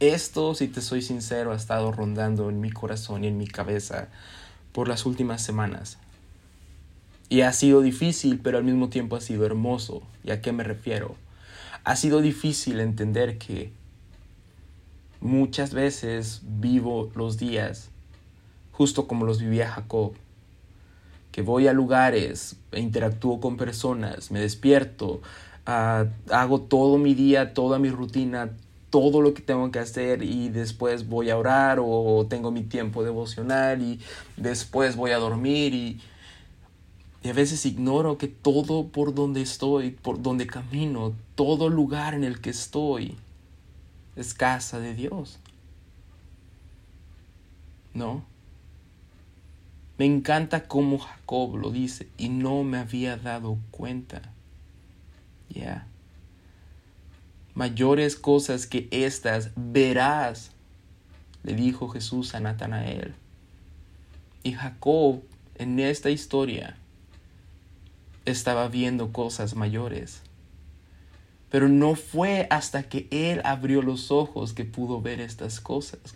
esto, 0.01 0.55
si 0.55 0.69
te 0.69 0.81
soy 0.81 1.03
sincero, 1.03 1.53
ha 1.53 1.57
estado 1.57 1.91
rondando 1.91 2.51
en 2.51 2.61
mi 2.61 2.71
corazón 2.71 3.25
y 3.25 3.27
en 3.27 3.37
mi 3.37 3.49
cabeza 3.49 4.09
por 4.73 4.87
las 4.89 5.07
últimas 5.07 5.43
semanas. 5.43 5.99
Y 7.29 7.43
ha 7.43 7.53
sido 7.53 7.83
difícil, 7.83 8.39
pero 8.39 8.59
al 8.59 8.65
mismo 8.65 8.89
tiempo 8.89 9.17
ha 9.17 9.21
sido 9.21 9.45
hermoso. 9.45 10.03
¿Y 10.25 10.31
a 10.31 10.41
qué 10.41 10.53
me 10.53 10.65
refiero? 10.65 11.17
Ha 11.85 11.97
sido 11.97 12.21
difícil 12.21 12.81
entender 12.81 13.39
que 13.39 13.73
muchas 15.21 15.75
veces 15.75 16.43
vivo 16.45 17.11
los 17.15 17.37
días 17.37 17.91
justo 18.79 19.07
como 19.07 19.27
los 19.27 19.41
vivía 19.41 19.69
Jacob. 19.69 20.13
Que 21.31 21.43
voy 21.43 21.69
a 21.69 21.75
lugares, 21.75 22.57
e 22.73 22.81
interactúo 22.81 23.41
con 23.41 23.59
personas, 23.59 24.31
me 24.31 24.41
despierto, 24.41 25.21
ah, 25.67 26.07
hago 26.31 26.63
todo 26.63 26.97
mi 26.97 27.13
día, 27.13 27.53
toda 27.53 27.79
mi 27.79 27.91
rutina, 27.91 28.51
todo 28.89 29.21
lo 29.21 29.35
que 29.35 29.43
tengo 29.43 29.71
que 29.71 29.81
hacer 29.81 30.23
y 30.23 30.49
después 30.49 31.07
voy 31.07 31.29
a 31.29 31.37
orar 31.37 31.79
o 31.83 32.27
tengo 32.31 32.51
mi 32.51 32.63
tiempo 32.63 33.05
devocional 33.05 33.83
y 33.83 34.01
después 34.39 34.97
voy 34.97 35.11
a 35.11 35.19
dormir 35.19 35.75
y 35.75 36.01
y 37.23 37.29
a 37.29 37.33
veces 37.33 37.67
ignoro 37.67 38.17
que 38.17 38.29
todo 38.29 38.89
por 38.89 39.15
donde 39.15 39.43
estoy, 39.43 39.91
por 39.91 40.23
donde 40.23 40.47
camino, 40.47 41.15
todo 41.35 41.69
lugar 41.69 42.15
en 42.15 42.23
el 42.25 42.41
que 42.41 42.51
estoy 42.51 43.17
es 44.15 44.35
casa 44.35 44.79
de 44.79 44.95
Dios. 44.95 45.39
¿No? 47.93 48.25
Me 49.99 50.05
encanta 50.05 50.69
cómo 50.69 50.99
Jacob 50.99 51.57
lo 51.57 51.71
dice 51.71 52.09
y 52.17 52.29
no 52.29 52.63
me 52.63 52.79
había 52.79 53.17
dado 53.17 53.59
cuenta. 53.73 54.23
Ya. 55.49 55.89
Mayores 57.55 58.15
cosas 58.15 58.69
que 58.69 58.87
estas 58.93 59.51
verás, 59.57 60.53
le 61.43 61.55
dijo 61.55 61.89
Jesús 61.89 62.37
a 62.37 62.41
Natanael. 62.41 63.15
Y 64.45 64.53
Jacob 64.53 65.23
en 65.57 65.81
esta 65.81 66.11
historia 66.11 66.77
estaba 68.25 68.69
viendo 68.69 69.13
cosas 69.13 69.57
mayores. 69.57 70.23
Pero 71.51 71.69
no 71.69 71.97
fue 71.97 72.47
hasta 72.51 72.85
que 72.85 73.09
él 73.11 73.41
abrió 73.45 73.83
los 73.83 74.13
ojos 74.13 74.53
que 74.53 74.65
pudo 74.65 75.01
ver 75.01 75.21
estas 75.21 75.61
cosas. 75.61 76.15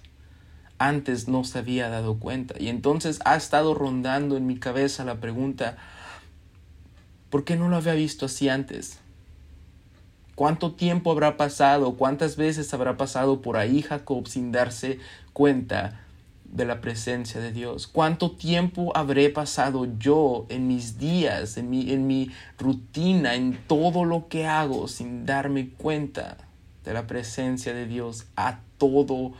Antes 0.88 1.28
no 1.28 1.44
se 1.44 1.58
había 1.58 1.88
dado 1.88 2.18
cuenta. 2.18 2.54
Y 2.58 2.68
entonces 2.68 3.20
ha 3.24 3.36
estado 3.36 3.74
rondando 3.74 4.36
en 4.36 4.46
mi 4.46 4.58
cabeza 4.58 5.04
la 5.04 5.20
pregunta, 5.20 5.76
¿por 7.30 7.44
qué 7.44 7.56
no 7.56 7.68
lo 7.68 7.76
había 7.76 7.94
visto 7.94 8.26
así 8.26 8.48
antes? 8.48 8.98
¿Cuánto 10.34 10.72
tiempo 10.72 11.10
habrá 11.10 11.36
pasado? 11.36 11.94
¿Cuántas 11.94 12.36
veces 12.36 12.72
habrá 12.74 12.96
pasado 12.96 13.42
por 13.42 13.56
ahí 13.56 13.82
Jacob 13.82 14.26
sin 14.26 14.50
darse 14.50 14.98
cuenta 15.32 16.00
de 16.52 16.66
la 16.66 16.80
presencia 16.82 17.40
de 17.40 17.50
Dios. 17.50 17.86
¿Cuánto 17.86 18.32
tiempo 18.32 18.92
habré 18.94 19.30
pasado 19.30 19.88
yo 19.98 20.46
en 20.50 20.68
mis 20.68 20.98
días, 20.98 21.56
en 21.56 21.70
mi, 21.70 21.90
en 21.92 22.06
mi 22.06 22.30
rutina, 22.58 23.34
en 23.34 23.58
todo 23.66 24.04
lo 24.04 24.28
que 24.28 24.46
hago 24.46 24.86
sin 24.86 25.24
darme 25.24 25.70
cuenta 25.70 26.36
de 26.84 26.92
la 26.92 27.06
presencia 27.06 27.72
de 27.72 27.86
Dios 27.86 28.26
a 28.36 28.60
todo 28.76 29.32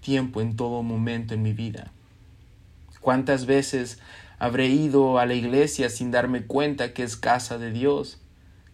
tiempo, 0.00 0.40
en 0.40 0.56
todo 0.56 0.82
momento 0.82 1.34
en 1.34 1.42
mi 1.42 1.52
vida? 1.52 1.92
¿Cuántas 3.00 3.46
veces 3.46 3.98
habré 4.38 4.68
ido 4.68 5.18
a 5.18 5.26
la 5.26 5.34
iglesia 5.34 5.88
sin 5.88 6.10
darme 6.10 6.42
cuenta 6.42 6.92
que 6.92 7.02
es 7.02 7.16
casa 7.16 7.58
de 7.58 7.70
Dios? 7.70 8.18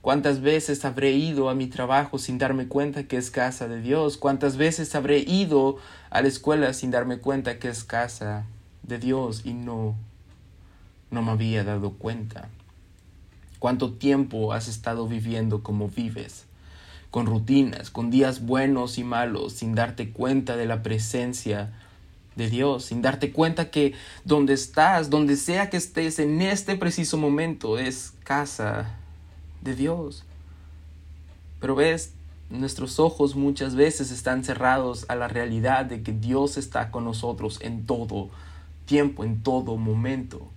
¿Cuántas 0.01 0.41
veces 0.41 0.85
habré 0.85 1.13
ido 1.13 1.49
a 1.49 1.55
mi 1.55 1.67
trabajo 1.67 2.19
sin 2.19 2.39
darme 2.39 2.69
cuenta 2.69 3.09
que 3.09 3.17
es 3.17 3.31
casa 3.31 3.67
de 3.67 3.81
Dios? 3.81 4.17
¿Cuántas 4.17 4.57
veces 4.57 4.95
habré 4.95 5.19
ido 5.19 5.79
a 6.11 6.23
la 6.23 6.29
escuela 6.29 6.73
sin 6.75 6.93
darme 6.93 7.19
cuenta 7.19 7.59
que 7.59 7.69
es 7.69 7.83
casa 7.83 8.47
de 8.85 8.99
Dios 8.99 9.43
y 9.45 9.53
no 9.53 9.97
no 11.11 11.23
me 11.23 11.33
había 11.33 11.65
dado 11.65 11.93
cuenta? 11.95 12.49
¿Cuánto 13.59 13.95
tiempo 13.95 14.53
has 14.53 14.69
estado 14.69 15.09
viviendo 15.09 15.63
como 15.63 15.89
vives? 15.89 16.47
Con 17.17 17.25
rutinas, 17.25 17.89
con 17.89 18.11
días 18.11 18.45
buenos 18.45 18.99
y 18.99 19.03
malos, 19.03 19.55
sin 19.55 19.75
darte 19.75 20.11
cuenta 20.11 20.55
de 20.55 20.67
la 20.67 20.83
presencia 20.83 21.73
de 22.35 22.51
Dios, 22.51 22.85
sin 22.85 23.01
darte 23.01 23.33
cuenta 23.33 23.71
que 23.71 23.95
donde 24.27 24.53
estás, 24.53 25.09
donde 25.09 25.37
sea 25.37 25.71
que 25.71 25.79
estés 25.79 26.19
en 26.19 26.43
este 26.43 26.77
preciso 26.77 27.17
momento, 27.17 27.79
es 27.79 28.13
casa 28.23 28.97
de 29.63 29.75
Dios. 29.75 30.25
Pero 31.59 31.75
ves, 31.75 32.13
nuestros 32.51 33.01
ojos 33.01 33.35
muchas 33.35 33.77
veces 33.77 34.11
están 34.11 34.45
cerrados 34.45 35.07
a 35.09 35.15
la 35.15 35.27
realidad 35.27 35.87
de 35.87 36.03
que 36.03 36.13
Dios 36.13 36.59
está 36.59 36.91
con 36.91 37.07
nosotros 37.07 37.61
en 37.63 37.87
todo 37.87 38.29
tiempo, 38.85 39.25
en 39.25 39.43
todo 39.43 39.79
momento. 39.79 40.51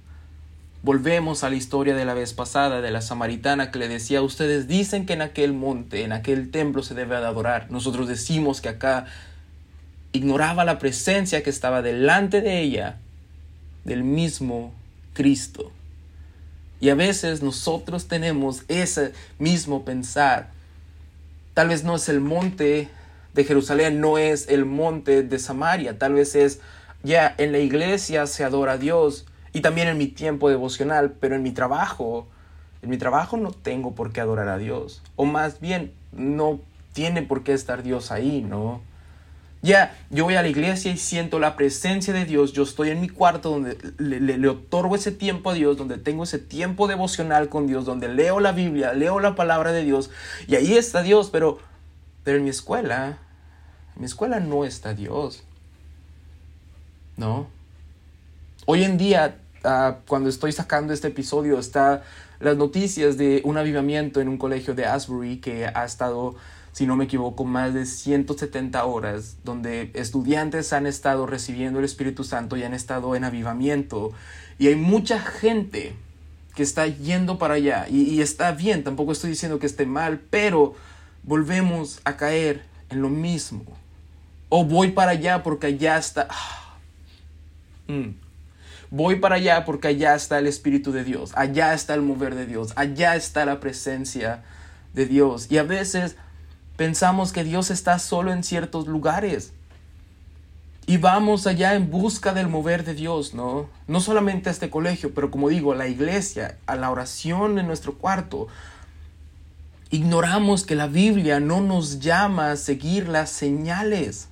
Volvemos 0.82 1.44
a 1.44 1.50
la 1.50 1.58
historia 1.58 1.94
de 1.94 2.06
la 2.06 2.14
vez 2.14 2.34
pasada 2.34 2.80
de 2.80 2.92
la 2.92 3.02
samaritana 3.02 3.70
que 3.70 3.80
le 3.80 3.90
decía, 3.90 4.22
ustedes 4.22 4.68
dicen 4.68 5.06
que 5.06 5.14
en 5.14 5.22
aquel 5.22 5.52
monte, 5.52 6.04
en 6.04 6.14
aquel 6.14 6.52
templo 6.52 6.84
se 6.84 6.94
debe 6.94 7.18
de 7.18 7.26
adorar. 7.26 7.70
Nosotros 7.70 8.08
decimos 8.08 8.62
que 8.62 8.70
acá 8.70 9.06
ignoraba 10.14 10.64
la 10.64 10.80
presencia 10.80 11.44
que 11.44 11.50
estaba 11.50 11.82
delante 11.82 12.42
de 12.42 12.62
ella 12.62 12.98
del 13.84 14.04
mismo 14.04 14.74
Cristo. 15.14 15.72
Y 16.80 16.90
a 16.90 16.96
veces 16.96 17.42
nosotros 17.42 18.08
tenemos 18.08 18.64
ese 18.70 19.12
mismo 19.38 19.84
pensar. 19.84 20.50
Tal 21.54 21.68
vez 21.68 21.84
no 21.84 21.98
es 21.98 22.08
el 22.08 22.22
monte 22.22 22.88
de 23.34 23.44
Jerusalén, 23.44 24.00
no 24.00 24.18
es 24.18 24.48
el 24.48 24.64
monte 24.64 25.24
de 25.24 25.40
Samaria, 25.40 26.00
tal 26.00 26.14
vez 26.14 26.36
es 26.36 26.62
ya 27.04 27.36
en 27.38 27.52
la 27.52 27.60
iglesia 27.60 28.28
se 28.28 28.44
adora 28.44 28.74
a 28.74 28.78
Dios 28.78 29.26
y 29.54 29.62
también 29.62 29.88
en 29.88 29.98
mi 29.98 30.08
tiempo 30.08 30.50
devocional, 30.50 31.12
pero 31.20 31.36
en 31.36 31.44
mi 31.44 31.52
trabajo, 31.52 32.28
en 32.82 32.90
mi 32.90 32.98
trabajo 32.98 33.38
no 33.38 33.52
tengo 33.52 33.96
por 33.96 34.12
qué 34.12 34.22
adorar 34.22 34.48
a 34.48 34.58
Dios, 34.58 35.02
o 35.16 35.26
más 35.26 35.60
bien 35.60 35.94
no 36.12 36.60
tiene 36.94 37.22
por 37.22 37.44
qué 37.44 37.54
estar 37.54 37.84
Dios 37.84 38.12
ahí, 38.12 38.42
¿no? 38.42 38.82
Ya, 39.62 39.94
yo 40.10 40.24
voy 40.24 40.36
a 40.36 40.42
la 40.42 40.48
iglesia 40.48 40.92
y 40.92 40.98
siento 40.98 41.38
la 41.38 41.58
presencia 41.58 42.14
de 42.14 42.24
Dios. 42.24 42.54
Yo 42.54 42.64
estoy 42.64 42.92
en 42.92 43.02
mi 43.02 43.10
cuarto 43.10 43.50
donde 43.50 43.78
le, 43.98 44.20
le, 44.20 44.48
otorgo 44.48 44.96
ese 44.96 45.12
tiempo 45.12 45.50
a 45.50 45.54
Dios, 45.54 45.78
donde 45.78 45.98
tengo 45.98 46.24
ese 46.24 46.40
tiempo 46.40 46.88
devocional 46.88 47.50
con 47.50 47.68
Dios, 47.68 47.84
donde 47.84 48.08
leo 48.08 48.40
la 48.40 48.54
Biblia, 48.54 48.94
leo 48.94 49.20
la 49.20 49.36
palabra 49.36 49.74
de 49.74 49.84
Dios. 49.84 50.12
Y 50.48 50.56
ahí 50.56 50.78
está 50.78 51.02
Dios, 51.02 51.30
pero, 51.30 51.60
pero 52.24 52.38
en 52.38 52.46
mi 52.46 52.50
escuela, 52.50 53.18
en 53.96 54.02
mi 54.02 54.06
escuela 54.06 54.40
no 54.40 54.64
está 54.64 54.94
Dios. 54.94 55.44
¿No? 57.18 57.48
Hoy 58.72 58.84
en 58.84 59.00
día, 59.00 59.40
uh, 59.66 59.96
cuando 60.08 60.30
estoy 60.30 60.52
sacando 60.52 60.94
este 60.94 61.08
episodio, 61.08 61.58
está 61.58 62.04
las 62.40 62.56
noticias 62.56 63.18
de 63.18 63.42
un 63.44 63.58
avivamiento 63.58 64.22
en 64.22 64.28
un 64.28 64.38
colegio 64.38 64.76
de 64.76 64.86
Asbury 64.86 65.38
que 65.38 65.66
ha 65.66 65.84
estado 65.84 66.36
si 66.72 66.86
no 66.86 66.96
me 66.96 67.06
equivoco, 67.06 67.46
más 67.46 67.74
de 67.74 67.88
170 67.88 68.86
horas, 68.86 69.38
donde 69.44 69.90
estudiantes 69.96 70.72
han 70.72 70.86
estado 70.86 71.26
recibiendo 71.26 71.80
el 71.80 71.86
Espíritu 71.86 72.24
Santo 72.24 72.58
y 72.58 72.64
han 72.64 72.76
estado 72.76 73.16
en 73.16 73.24
avivamiento. 73.24 74.12
Y 74.60 74.68
hay 74.68 74.76
mucha 74.76 75.20
gente 75.20 75.96
que 76.54 76.62
está 76.62 76.86
yendo 76.86 77.40
para 77.40 77.56
allá. 77.56 77.88
Y, 77.90 78.22
está 78.22 78.52
bien, 78.52 78.84
tampoco 78.84 79.14
estoy 79.14 79.32
diciendo 79.32 79.58
que 79.58 79.66
esté 79.66 79.88
mal, 79.88 80.22
pero 80.30 80.76
volvemos 81.24 82.02
a 82.04 82.18
caer 82.18 82.62
en 82.92 83.02
lo 83.02 83.10
mismo. 83.10 83.64
O 84.50 84.64
voy 84.64 84.92
para 84.92 85.14
allá 85.14 85.42
porque 85.42 85.66
allá 85.66 85.98
está... 85.98 86.28
Mm. 87.88 88.29
Voy 88.92 89.18
para 89.18 89.36
allá 89.36 89.66
porque 89.66 89.90
allá 89.90 90.16
está 90.16 90.40
el 90.40 90.48
Espíritu 90.48 90.92
de 90.92 91.04
Dios, 91.04 91.32
allá 91.36 91.74
está 91.74 91.94
el 91.94 92.02
mover 92.02 92.36
de 92.36 92.46
Dios, 92.46 92.74
allá 92.76 93.16
está 93.16 93.46
la 93.46 93.60
presencia 93.60 94.44
de 94.94 95.06
Dios. 95.06 95.52
Y 95.52 95.58
a 95.58 95.64
veces 95.64 96.16
Pensamos 96.80 97.34
que 97.34 97.44
Dios 97.44 97.72
está 97.72 98.00
solo 98.00 98.32
en 98.32 98.42
ciertos 98.42 98.88
lugares. 98.88 99.52
Y 100.88 100.96
vamos 100.96 101.46
allá 101.46 101.76
en 101.76 101.92
busca 101.92 102.34
del 102.34 102.48
mover 102.48 102.86
de 102.86 102.94
Dios, 102.94 103.34
¿no? 103.34 103.70
No 103.88 104.00
solamente 104.00 104.48
a 104.48 104.54
este 104.54 104.70
colegio, 104.70 105.14
pero 105.14 105.30
como 105.30 105.50
digo, 105.50 105.74
a 105.74 105.76
la 105.76 105.90
iglesia, 105.90 106.58
a 106.68 106.78
la 106.78 106.90
oración 106.90 107.60
en 107.60 107.68
nuestro 107.68 107.96
cuarto. 107.96 108.48
Ignoramos 109.90 110.64
que 110.64 110.76
la 110.76 110.88
Biblia 110.88 111.42
no 111.42 111.60
nos 111.60 112.00
llama 112.00 112.52
a 112.52 112.56
seguir 112.56 113.10
las 113.10 113.30
señales, 113.30 114.29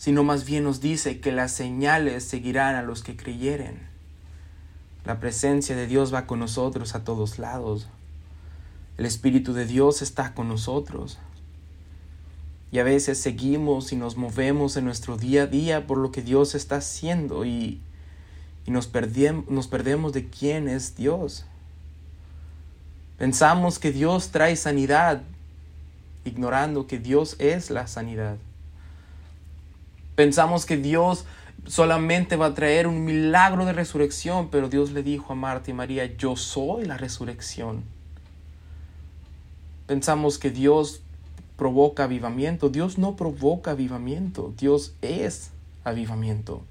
sino 0.00 0.24
más 0.24 0.46
bien 0.46 0.64
nos 0.64 0.80
dice 0.80 1.20
que 1.20 1.30
las 1.30 1.52
señales 1.52 2.24
seguirán 2.24 2.74
a 2.74 2.80
los 2.80 3.02
que 3.02 3.18
creyeren. 3.18 3.78
La 5.04 5.20
presencia 5.20 5.76
de 5.76 5.86
Dios 5.86 6.12
va 6.12 6.26
con 6.26 6.38
nosotros 6.38 6.94
a 6.94 7.04
todos 7.04 7.38
lados. 7.38 7.86
El 8.96 9.04
Espíritu 9.04 9.52
de 9.52 9.66
Dios 9.66 10.00
está 10.00 10.32
con 10.32 10.48
nosotros. 10.48 11.18
Y 12.72 12.78
a 12.78 12.82
veces 12.82 13.18
seguimos 13.18 13.92
y 13.92 13.96
nos 13.96 14.16
movemos 14.16 14.78
en 14.78 14.86
nuestro 14.86 15.18
día 15.18 15.42
a 15.42 15.46
día 15.46 15.86
por 15.86 15.98
lo 15.98 16.10
que 16.10 16.22
Dios 16.22 16.54
está 16.54 16.76
haciendo 16.76 17.44
y, 17.44 17.82
nos, 18.66 18.90
nos 19.50 19.68
perdemos 19.68 20.14
de 20.14 20.30
quién 20.30 20.66
es 20.68 20.96
Dios. 20.96 21.44
Pensamos 23.18 23.78
que 23.78 23.92
Dios 23.92 24.30
trae 24.30 24.56
sanidad, 24.56 25.24
ignorando 26.24 26.86
que 26.86 26.98
Dios 26.98 27.36
es 27.38 27.68
la 27.68 27.86
sanidad. 27.86 28.38
Pensamos 30.20 30.66
que 30.66 30.76
Dios 30.76 31.24
solamente 31.64 32.36
va 32.36 32.44
a 32.44 32.54
traer 32.54 32.86
un 32.86 33.06
milagro 33.06 33.64
de 33.64 33.72
resurrección, 33.72 34.50
pero 34.50 34.68
Dios 34.68 34.90
le 34.90 35.02
dijo 35.02 35.32
a 35.32 35.34
Marta 35.34 35.70
y 35.70 35.72
María, 35.72 36.14
yo 36.14 36.36
soy 36.36 36.84
la 36.84 36.98
resurrección 36.98 37.84
Pensamos 39.86 40.36
que 40.36 40.50
Dios 40.50 41.00
provoca 41.56 42.04
avivamiento. 42.04 42.68
Dios 42.68 42.98
no 42.98 43.16
provoca 43.16 43.70
avivamiento. 43.70 44.52
Dios 44.58 44.92
es 45.00 45.52
avivamiento. 45.84 46.64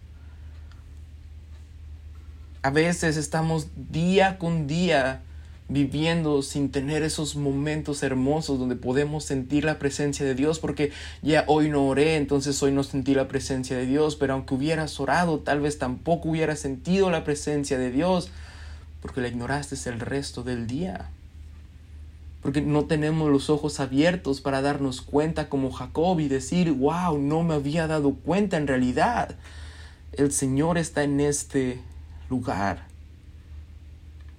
A 2.61 2.69
veces 2.69 3.17
estamos 3.17 3.69
día 3.75 4.37
con 4.37 4.67
día 4.67 5.23
viviendo 5.69 6.41
sin 6.41 6.71
tener 6.71 7.03
esos 7.03 7.35
momentos 7.35 8.03
hermosos 8.03 8.59
donde 8.59 8.75
podemos 8.75 9.23
sentir 9.23 9.63
la 9.63 9.79
presencia 9.79 10.25
de 10.25 10.35
Dios, 10.35 10.59
porque 10.59 10.91
ya 11.21 11.45
hoy 11.47 11.69
no 11.69 11.87
oré, 11.87 12.15
entonces 12.15 12.61
hoy 12.61 12.71
no 12.71 12.83
sentí 12.83 13.13
la 13.13 13.27
presencia 13.27 13.77
de 13.77 13.85
Dios, 13.85 14.15
pero 14.15 14.33
aunque 14.33 14.55
hubieras 14.55 14.99
orado, 14.99 15.39
tal 15.39 15.61
vez 15.61 15.77
tampoco 15.77 16.29
hubieras 16.29 16.59
sentido 16.59 17.09
la 17.11 17.23
presencia 17.23 17.77
de 17.77 17.91
Dios, 17.91 18.29
porque 19.01 19.21
la 19.21 19.29
ignoraste 19.29 19.77
el 19.89 19.99
resto 19.99 20.43
del 20.43 20.67
día 20.67 21.09
porque 22.41 22.61
no 22.61 22.85
tenemos 22.85 23.29
los 23.29 23.49
ojos 23.49 23.79
abiertos 23.79 24.41
para 24.41 24.61
darnos 24.61 25.01
cuenta 25.01 25.49
como 25.49 25.71
Jacob 25.71 26.19
y 26.19 26.27
decir, 26.27 26.71
wow, 26.71 27.17
no 27.17 27.43
me 27.43 27.55
había 27.55 27.85
dado 27.87 28.13
cuenta 28.13 28.57
en 28.57 28.67
realidad. 28.67 29.35
El 30.13 30.31
Señor 30.31 30.77
está 30.77 31.03
en 31.03 31.19
este 31.19 31.81
lugar. 32.29 32.88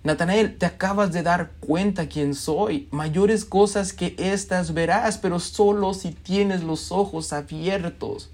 Natanael, 0.03 0.57
te 0.57 0.67
acabas 0.67 1.13
de 1.13 1.23
dar 1.23 1.53
cuenta 1.61 2.09
quién 2.09 2.35
soy. 2.35 2.89
Mayores 2.91 3.45
cosas 3.45 3.93
que 3.93 4.15
estas 4.19 4.73
verás, 4.73 5.19
pero 5.19 5.39
solo 5.41 5.93
si 5.93 6.13
tienes 6.13 6.63
los 6.63 6.91
ojos 6.91 7.33
abiertos. 7.33 8.31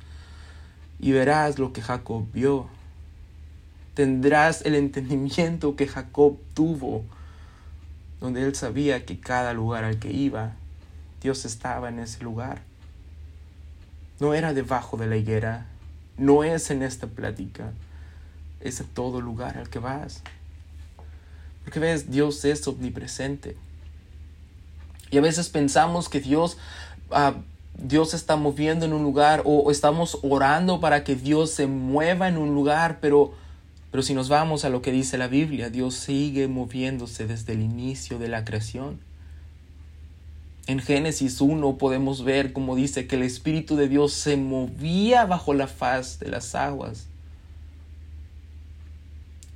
Y 1.01 1.13
verás 1.13 1.59
lo 1.59 1.73
que 1.73 1.83
Jacob 1.83 2.25
vio. 2.33 2.69
Tendrás 3.95 4.63
el 4.65 4.75
entendimiento 4.75 5.75
que 5.75 5.89
Jacob 5.89 6.39
tuvo 6.55 7.05
donde 8.21 8.43
él 8.43 8.55
sabía 8.55 9.05
que 9.05 9.21
cada 9.21 9.53
lugar 9.53 9.85
al 9.85 9.99
que 9.99 10.11
iba, 10.11 10.53
Dios 11.23 11.45
estaba 11.45 11.89
en 11.89 11.99
ese 11.99 12.23
lugar. 12.25 12.63
No 14.21 14.35
era 14.35 14.55
debajo 14.55 14.97
de 14.97 15.07
la 15.07 15.17
higuera, 15.17 15.67
no 16.17 16.43
es 16.43 16.71
en 16.71 16.83
esta 16.83 17.07
plática, 17.07 17.73
es 18.61 18.81
en 18.81 18.87
todo 18.87 19.21
lugar 19.21 19.59
al 19.59 19.69
que 19.69 19.79
vas. 19.79 20.23
Porque 21.67 21.81
ves, 21.81 22.11
Dios 22.11 22.47
es 22.47 22.67
omnipresente. 22.67 23.57
Y 25.11 25.19
a 25.19 25.21
veces 25.21 25.51
pensamos 25.51 26.09
que 26.09 26.21
Dios, 26.21 26.57
uh, 27.11 27.35
Dios 27.77 28.15
está 28.15 28.37
moviendo 28.37 28.87
en 28.87 28.95
un 28.95 29.03
lugar 29.03 29.43
o 29.45 29.71
estamos 29.71 30.19
orando 30.23 30.81
para 30.81 31.03
que 31.05 31.17
Dios 31.17 31.51
se 31.51 31.67
mueva 31.67 32.29
en 32.29 32.39
un 32.39 32.55
lugar, 32.55 33.01
pero 33.03 33.35
pero 33.97 34.05
si 34.05 34.13
nos 34.13 34.29
vamos 34.29 34.67
a 34.67 34.69
lo 34.69 34.83
que 34.83 34.93
dice 34.93 35.17
la 35.17 35.27
Biblia, 35.27 35.71
Dios 35.71 35.95
sigue 35.95 36.49
moviéndose 36.49 37.27
desde 37.27 37.55
el 37.55 37.63
inicio 37.63 38.19
de 38.19 38.29
la 38.29 38.45
creación. 38.45 39.01
En 40.67 40.81
Génesis 40.81 41.41
1 41.41 41.79
podemos 41.79 42.23
ver 42.23 42.53
como 42.53 42.77
dice 42.77 43.07
que 43.07 43.17
el 43.17 43.23
Espíritu 43.23 43.75
de 43.75 43.89
Dios 43.89 44.13
se 44.13 44.37
movía 44.37 45.25
bajo 45.25 45.55
la 45.55 45.67
faz 45.67 46.19
de 46.19 46.29
las 46.29 46.55
aguas. 46.55 47.07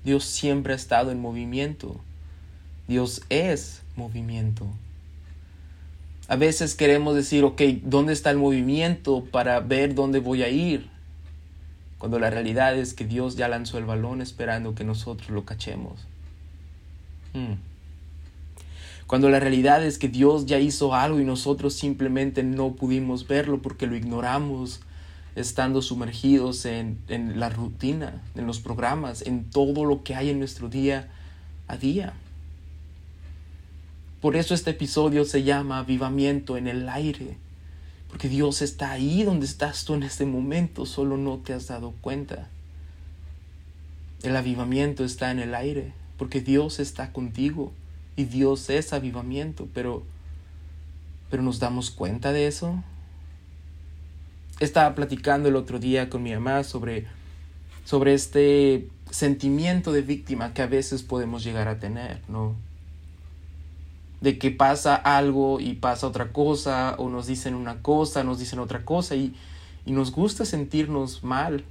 Dios 0.05 0.25
siempre 0.25 0.73
ha 0.73 0.77
estado 0.77 1.11
en 1.11 1.21
movimiento. 1.21 2.01
Dios 2.89 3.23
es 3.29 3.83
movimiento. 3.97 4.67
A 6.29 6.37
veces 6.37 6.75
queremos 6.75 7.15
decir, 7.15 7.45
ok, 7.45 7.61
¿dónde 7.83 8.13
está 8.13 8.31
el 8.31 8.39
movimiento 8.39 9.25
para 9.31 9.61
ver 9.61 9.95
dónde 9.95 10.21
voy 10.21 10.43
a 10.43 10.49
ir? 10.49 10.89
cuando 12.01 12.19
la 12.19 12.31
realidad 12.31 12.79
es 12.79 12.95
que 12.95 13.05
Dios 13.05 13.37
ya 13.37 13.47
lanzó 13.47 13.77
el 13.77 13.85
balón 13.85 14.23
esperando 14.23 14.75
que 14.75 14.85
nosotros 14.85 15.29
lo 15.29 15.45
cachemos. 15.45 16.01
Hmm. 17.35 17.57
Cuando 19.07 19.29
la 19.29 19.39
realidad 19.39 19.85
es 19.85 19.99
que 19.99 20.09
Dios 20.09 20.47
ya 20.47 20.59
hizo 20.59 20.95
algo 20.95 21.21
y 21.21 21.25
nosotros 21.27 21.75
simplemente 21.75 22.43
no 22.43 22.73
pudimos 22.73 23.29
verlo 23.29 23.61
porque 23.61 23.87
lo 23.87 23.97
ignoramos, 23.97 24.81
estando 25.41 25.83
sumergidos 25.83 26.65
en, 26.65 26.99
en 27.09 27.41
la 27.41 27.49
rutina, 27.49 28.23
en 28.35 28.47
los 28.47 28.61
programas, 28.61 29.23
en 29.23 29.45
todo 29.45 29.85
lo 29.85 30.03
que 30.05 30.15
hay 30.15 30.31
en 30.31 30.39
nuestro 30.39 30.69
día 30.69 31.09
a 31.69 31.77
día. 31.77 32.13
Por 34.21 34.37
eso 34.37 34.55
este 34.55 34.71
episodio 34.71 35.25
se 35.25 35.43
llama 35.43 35.79
Avivamiento 35.79 36.57
en 36.57 36.69
el 36.69 36.89
aire 36.89 37.37
porque 38.11 38.29
Dios 38.29 38.61
está 38.61 38.91
ahí 38.91 39.23
donde 39.23 39.47
estás 39.47 39.85
tú 39.85 39.95
en 39.95 40.03
este 40.03 40.27
momento, 40.27 40.85
solo 40.85 41.17
no 41.17 41.39
te 41.39 41.53
has 41.53 41.69
dado 41.69 41.95
cuenta. 42.01 42.49
El 44.23 44.37
avivamiento 44.37 45.05
está 45.05 45.31
en 45.31 45.39
el 45.39 45.55
aire, 45.55 45.93
porque 46.19 46.41
Dios 46.41 46.81
está 46.81 47.13
contigo 47.13 47.73
y 48.17 48.25
Dios 48.25 48.69
es 48.69 48.93
avivamiento, 48.93 49.69
pero 49.73 50.03
pero 51.31 51.45
nos 51.45 51.61
damos 51.61 51.93
cuenta 51.93 52.33
de 52.33 52.49
eso. 52.49 52.83
Estaba 54.61 54.95
platicando 54.95 55.49
el 55.49 55.57
otro 55.57 55.79
día 55.79 56.09
con 56.09 56.23
mi 56.23 56.33
mamá 56.33 56.63
sobre 56.65 57.07
sobre 57.85 58.15
este 58.15 58.89
sentimiento 59.11 59.91
de 59.91 60.03
víctima 60.03 60.55
que 60.55 60.63
a 60.63 60.67
veces 60.67 61.03
podemos 61.03 61.43
llegar 61.43 61.67
a 61.67 61.81
tener, 61.81 62.21
¿no? 62.29 62.55
De 64.21 64.39
que 64.39 64.53
pasa 64.53 64.95
algo 64.95 65.59
y 65.59 65.75
pasa 65.75 66.07
otra 66.07 66.33
cosa, 66.33 66.95
o 66.99 67.09
nos 67.09 67.27
dicen 67.27 67.55
una 67.55 67.83
cosa, 67.83 68.23
nos 68.23 68.39
dicen 68.39 68.61
otra 68.61 68.85
cosa, 68.85 69.17
y, 69.17 69.35
y 69.87 69.91
nos 69.91 70.13
gusta 70.13 70.45
sentirnos 70.45 71.25
mal 71.25 71.65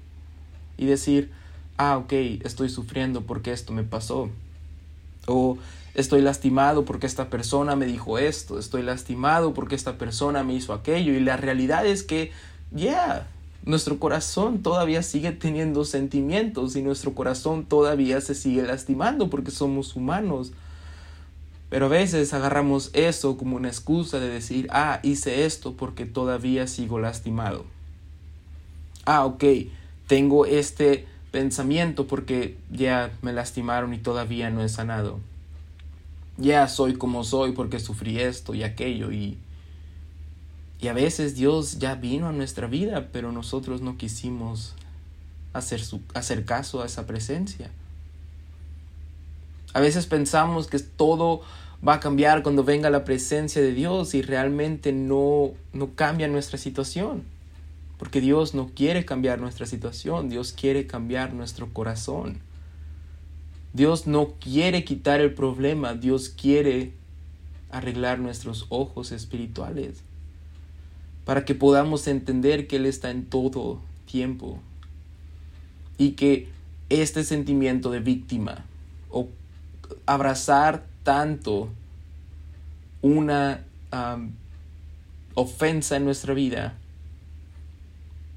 y 0.78 0.86
decir, 0.86 1.32
ah, 1.78 1.98
ok, 1.98 2.12
estoy 2.44 2.70
sufriendo 2.70 3.22
porque 3.22 3.52
esto 3.54 3.72
me 3.72 3.84
pasó. 3.84 4.30
O 5.26 5.58
estoy 5.94 6.22
lastimado 6.22 6.86
porque 6.86 7.08
esta 7.08 7.30
persona 7.30 7.76
me 7.76 7.86
dijo 7.86 8.18
esto, 8.18 8.60
estoy 8.60 8.82
lastimado 8.82 9.54
porque 9.54 9.76
esta 9.76 9.98
persona 9.98 10.44
me 10.44 10.54
hizo 10.54 10.74
aquello. 10.74 11.14
Y 11.14 11.20
la 11.20 11.38
realidad 11.38 11.86
es 11.86 12.04
que, 12.04 12.32
ya, 12.72 13.28
nuestro 13.66 14.00
corazón 14.00 14.64
todavía 14.64 15.04
sigue 15.04 15.32
teniendo 15.32 15.86
sentimientos 15.86 16.76
y 16.76 16.82
nuestro 16.82 17.14
corazón 17.14 17.66
todavía 17.66 18.22
se 18.22 18.36
sigue 18.36 18.64
lastimando 18.64 19.30
porque 19.30 19.52
somos 19.52 19.96
humanos. 19.96 20.52
Pero 21.70 21.86
a 21.86 21.90
veces 21.90 22.34
agarramos 22.34 22.90
eso 22.94 23.38
como 23.38 23.56
una 23.56 23.68
excusa 23.68 24.20
de 24.20 24.30
decir, 24.30 24.68
ah, 24.72 25.00
hice 25.04 25.46
esto 25.46 25.74
porque 25.74 26.06
todavía 26.06 26.66
sigo 26.66 27.00
lastimado. 27.00 27.66
Ah, 29.06 29.26
ok, 29.26 29.44
tengo 30.08 30.46
este 30.46 31.06
pensamiento 31.32 32.08
porque 32.08 32.58
ya 32.72 33.12
me 33.22 33.34
lastimaron 33.34 33.94
y 33.94 34.00
todavía 34.00 34.50
no 34.50 34.64
he 34.64 34.70
sanado. 34.70 35.20
Ya 36.38 36.68
soy 36.68 36.96
como 36.96 37.24
soy 37.24 37.52
porque 37.52 37.80
sufrí 37.80 38.20
esto 38.20 38.56
y 38.56 38.64
aquello 38.64 39.12
y 39.12 39.38
y 40.82 40.88
a 40.88 40.94
veces 40.94 41.36
Dios 41.36 41.80
ya 41.80 41.96
vino 41.96 42.28
a 42.28 42.32
nuestra 42.32 42.68
vida, 42.68 43.10
pero 43.12 43.32
nosotros 43.32 43.82
no 43.82 43.98
quisimos 43.98 44.76
hacer, 45.52 45.82
su, 45.82 46.00
hacer 46.14 46.46
caso 46.46 46.82
a 46.82 46.86
esa 46.86 47.06
presencia. 47.06 47.70
A 49.74 49.82
veces 49.82 50.06
pensamos 50.06 50.68
que 50.68 50.80
todo 50.80 51.42
va 51.86 51.96
a 51.96 52.00
cambiar 52.00 52.44
cuando 52.44 52.64
venga 52.64 52.90
la 52.90 53.04
presencia 53.04 53.62
de 53.62 53.74
Dios 53.74 54.14
y 54.14 54.22
realmente 54.22 54.94
no, 54.94 55.52
no 55.74 55.96
cambia 55.96 56.30
nuestra 56.30 56.58
situación. 56.58 57.24
Porque 57.98 58.22
Dios 58.22 58.54
no 58.54 58.70
quiere 58.74 59.04
cambiar 59.04 59.42
nuestra 59.42 59.66
situación, 59.66 60.30
Dios 60.30 60.54
quiere 60.54 60.88
cambiar 60.88 61.34
nuestro 61.34 61.74
corazón. 61.74 62.40
Dios 63.74 64.08
no 64.08 64.36
quiere 64.40 64.86
quitar 64.86 65.20
el 65.20 65.34
problema, 65.34 65.94
Dios 65.94 66.30
quiere 66.30 66.94
arreglar 67.70 68.20
nuestros 68.20 68.66
ojos 68.70 69.12
espirituales 69.12 70.04
para 71.26 71.46
que 71.46 71.56
podamos 71.56 72.08
entender 72.08 72.68
que 72.68 72.78
Él 72.78 72.86
está 72.86 73.12
en 73.12 73.26
todo 73.26 73.80
tiempo 74.06 74.60
y 75.98 76.12
que 76.12 76.48
este 76.90 77.24
sentimiento 77.24 77.92
de 77.92 78.00
víctima 78.00 78.66
o 79.12 79.28
abrazar 80.06 80.86
tanto 81.04 81.70
una 83.02 83.64
ofensa 85.36 85.98
en 85.98 86.06
nuestra 86.06 86.34
vida, 86.34 86.76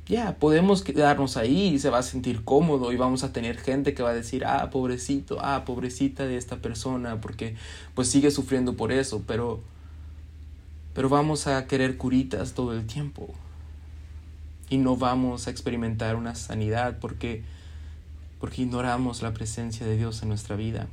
ya, 0.07 0.37
podemos 0.39 0.83
quedarnos 0.83 1.37
ahí 1.37 1.69
y 1.69 1.79
se 1.79 1.89
va 1.89 1.99
a 1.99 2.03
sentir 2.03 2.45
cómodo 2.45 2.93
y 2.93 2.97
vamos 2.97 3.25
a 3.25 3.33
tener 3.33 3.57
gente 3.57 3.95
que 3.95 4.03
va 4.03 4.11
a 4.11 4.15
decir, 4.15 4.45
ah, 4.45 4.69
pobrecito, 4.71 5.39
ah, 5.41 5.65
pobrecita 5.65 6.27
de 6.27 6.37
esta 6.37 6.57
persona, 6.57 7.21
porque 7.21 7.55
pues 7.95 8.09
sigue 8.09 8.31
sufriendo 8.31 8.75
por 8.75 8.93
eso, 8.93 9.23
pero 9.27 9.61
pero 10.95 11.09
vamos 11.09 11.47
a 11.47 11.67
querer 11.67 11.97
curitas 11.97 12.53
todo 12.53 12.75
el 12.75 12.87
tiempo 12.87 13.33
y 14.69 14.79
no 14.79 14.97
vamos 14.97 15.47
a 15.47 15.51
experimentar 15.51 16.17
una 16.17 16.35
sanidad 16.35 16.99
porque 17.01 17.43
porque 18.43 18.63
ignoramos 18.63 19.23
la 19.23 19.33
presencia 19.33 19.87
de 19.87 19.97
Dios 19.97 20.21
en 20.23 20.29
nuestra 20.29 20.57
vida. 20.57 20.89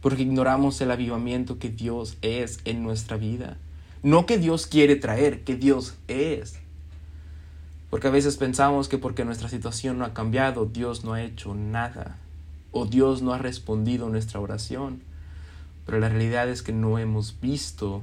Porque 0.00 0.22
ignoramos 0.22 0.80
el 0.80 0.90
avivamiento 0.90 1.58
que 1.58 1.68
Dios 1.68 2.16
es 2.22 2.60
en 2.64 2.82
nuestra 2.82 3.18
vida. 3.18 3.58
No 4.02 4.24
que 4.24 4.38
Dios 4.38 4.66
quiere 4.66 4.96
traer, 4.96 5.44
que 5.44 5.56
Dios 5.56 5.94
es. 6.08 6.58
Porque 7.90 8.08
a 8.08 8.10
veces 8.10 8.38
pensamos 8.38 8.88
que 8.88 8.96
porque 8.96 9.26
nuestra 9.26 9.50
situación 9.50 9.98
no 9.98 10.06
ha 10.06 10.14
cambiado, 10.14 10.64
Dios 10.64 11.04
no 11.04 11.12
ha 11.12 11.22
hecho 11.22 11.54
nada. 11.54 12.16
O 12.72 12.86
Dios 12.86 13.20
no 13.20 13.34
ha 13.34 13.38
respondido 13.38 14.08
nuestra 14.08 14.40
oración. 14.40 15.02
Pero 15.84 16.00
la 16.00 16.08
realidad 16.08 16.48
es 16.48 16.62
que 16.62 16.72
no 16.72 16.98
hemos 16.98 17.38
visto 17.42 18.00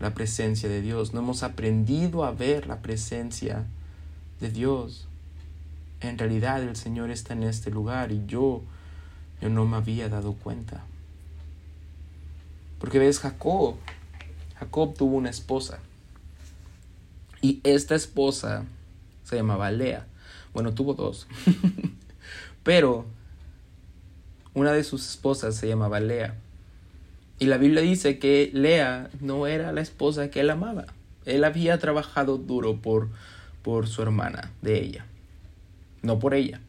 la 0.00 0.14
presencia 0.14 0.68
de 0.68 0.80
Dios, 0.80 1.14
no 1.14 1.20
hemos 1.20 1.42
aprendido 1.42 2.24
a 2.24 2.32
ver 2.32 2.66
la 2.66 2.82
presencia 2.82 3.66
de 4.40 4.50
Dios. 4.50 5.06
En 6.00 6.18
realidad 6.18 6.62
el 6.62 6.76
Señor 6.76 7.10
está 7.10 7.32
en 7.32 7.44
este 7.44 7.70
lugar 7.70 8.12
y 8.12 8.24
yo, 8.26 8.62
yo 9.40 9.48
no 9.48 9.64
me 9.66 9.76
había 9.76 10.08
dado 10.08 10.34
cuenta. 10.34 10.84
Porque 12.78 12.98
ves, 12.98 13.20
Jacob, 13.20 13.76
Jacob 14.56 14.94
tuvo 14.94 15.16
una 15.16 15.30
esposa. 15.30 15.78
Y 17.40 17.60
esta 17.64 17.94
esposa 17.94 18.64
se 19.22 19.36
llamaba 19.36 19.70
Lea. 19.70 20.06
Bueno, 20.52 20.74
tuvo 20.74 20.94
dos. 20.94 21.26
Pero 22.62 23.06
una 24.54 24.72
de 24.72 24.84
sus 24.84 25.08
esposas 25.08 25.56
se 25.56 25.68
llamaba 25.68 26.00
Lea. 26.00 26.36
Y 27.44 27.46
la 27.46 27.58
Biblia 27.58 27.82
dice 27.82 28.18
que 28.18 28.48
Lea 28.54 29.10
no 29.20 29.46
era 29.46 29.70
la 29.70 29.82
esposa 29.82 30.30
que 30.30 30.40
él 30.40 30.48
amaba. 30.48 30.86
Él 31.26 31.44
había 31.44 31.78
trabajado 31.78 32.38
duro 32.38 32.80
por, 32.80 33.10
por 33.60 33.86
su 33.86 34.00
hermana, 34.00 34.50
de 34.62 34.80
ella, 34.80 35.04
no 36.00 36.18
por 36.18 36.32
ella. 36.32 36.62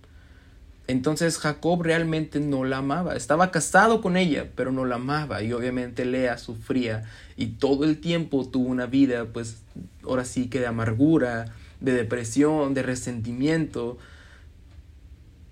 Entonces 0.87 1.37
Jacob 1.37 1.81
realmente 1.81 2.41
no 2.41 2.65
la 2.65 2.79
amaba. 2.79 3.15
Estaba 3.15 3.51
casado 3.51 4.01
con 4.01 4.17
ella, 4.17 4.49
pero 4.53 4.73
no 4.73 4.83
la 4.83 4.95
amaba. 4.95 5.41
Y 5.43 5.53
obviamente 5.53 6.03
Lea 6.03 6.37
sufría 6.37 7.05
y 7.37 7.45
todo 7.45 7.85
el 7.85 8.01
tiempo 8.01 8.45
tuvo 8.45 8.67
una 8.67 8.85
vida, 8.85 9.27
pues 9.31 9.61
ahora 10.03 10.25
sí 10.25 10.49
que 10.49 10.59
de 10.59 10.67
amargura, 10.67 11.53
de 11.79 11.93
depresión, 11.93 12.73
de 12.73 12.83
resentimiento. 12.83 13.97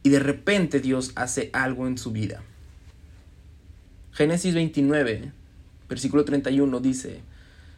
Y 0.03 0.09
de 0.09 0.19
repente 0.19 0.81
Dios 0.81 1.13
hace 1.15 1.49
algo 1.53 1.87
en 1.87 1.97
su 1.97 2.11
vida. 2.11 2.43
Génesis 4.13 4.53
29, 4.53 5.31
versículo 5.89 6.23
31 6.23 6.79
dice, 6.81 7.21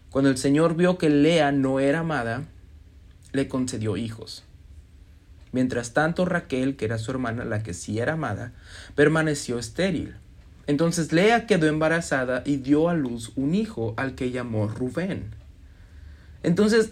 Cuando 0.09 0.29
el 0.29 0.37
Señor 0.37 0.75
vio 0.75 0.97
que 0.97 1.09
Lea 1.09 1.53
no 1.53 1.79
era 1.79 1.99
amada, 1.99 2.43
le 3.31 3.47
concedió 3.47 3.95
hijos. 3.95 4.43
Mientras 5.53 5.93
tanto 5.93 6.25
Raquel, 6.25 6.75
que 6.75 6.83
era 6.83 6.97
su 6.97 7.11
hermana, 7.11 7.45
la 7.45 7.63
que 7.63 7.73
sí 7.73 7.99
era 7.99 8.13
amada, 8.13 8.51
permaneció 8.95 9.57
estéril. 9.57 10.15
Entonces 10.67 11.13
Lea 11.13 11.47
quedó 11.47 11.67
embarazada 11.67 12.43
y 12.45 12.57
dio 12.57 12.89
a 12.89 12.95
luz 12.95 13.31
un 13.37 13.55
hijo 13.55 13.93
al 13.95 14.15
que 14.15 14.31
llamó 14.31 14.67
Rubén. 14.67 15.31
Entonces, 16.43 16.91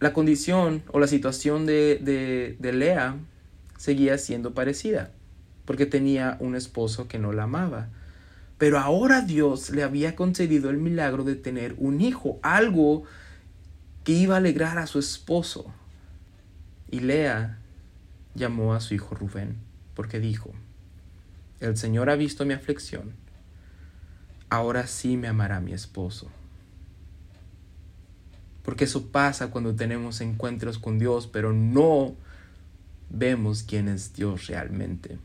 la 0.00 0.12
condición 0.12 0.82
o 0.88 1.00
la 1.00 1.06
situación 1.06 1.64
de, 1.64 1.98
de, 2.02 2.56
de 2.58 2.72
Lea 2.74 3.16
seguía 3.78 4.18
siendo 4.18 4.52
parecida 4.52 5.12
porque 5.66 5.84
tenía 5.84 6.38
un 6.40 6.54
esposo 6.54 7.08
que 7.08 7.18
no 7.18 7.32
la 7.32 7.42
amaba. 7.42 7.88
Pero 8.56 8.78
ahora 8.78 9.20
Dios 9.20 9.70
le 9.70 9.82
había 9.82 10.16
concedido 10.16 10.70
el 10.70 10.78
milagro 10.78 11.24
de 11.24 11.34
tener 11.34 11.74
un 11.76 12.00
hijo, 12.00 12.38
algo 12.42 13.04
que 14.04 14.12
iba 14.12 14.36
a 14.36 14.38
alegrar 14.38 14.78
a 14.78 14.86
su 14.86 14.98
esposo. 14.98 15.66
Y 16.90 17.00
Lea 17.00 17.58
llamó 18.34 18.72
a 18.72 18.80
su 18.80 18.94
hijo 18.94 19.14
Rubén, 19.14 19.56
porque 19.94 20.20
dijo, 20.20 20.52
el 21.60 21.76
Señor 21.76 22.08
ha 22.08 22.16
visto 22.16 22.46
mi 22.46 22.54
aflicción, 22.54 23.12
ahora 24.48 24.86
sí 24.86 25.16
me 25.16 25.28
amará 25.28 25.60
mi 25.60 25.72
esposo. 25.72 26.30
Porque 28.62 28.84
eso 28.84 29.08
pasa 29.08 29.50
cuando 29.50 29.74
tenemos 29.74 30.20
encuentros 30.20 30.78
con 30.78 30.98
Dios, 30.98 31.26
pero 31.26 31.52
no 31.52 32.14
vemos 33.10 33.62
quién 33.62 33.88
es 33.88 34.12
Dios 34.14 34.46
realmente. 34.46 35.18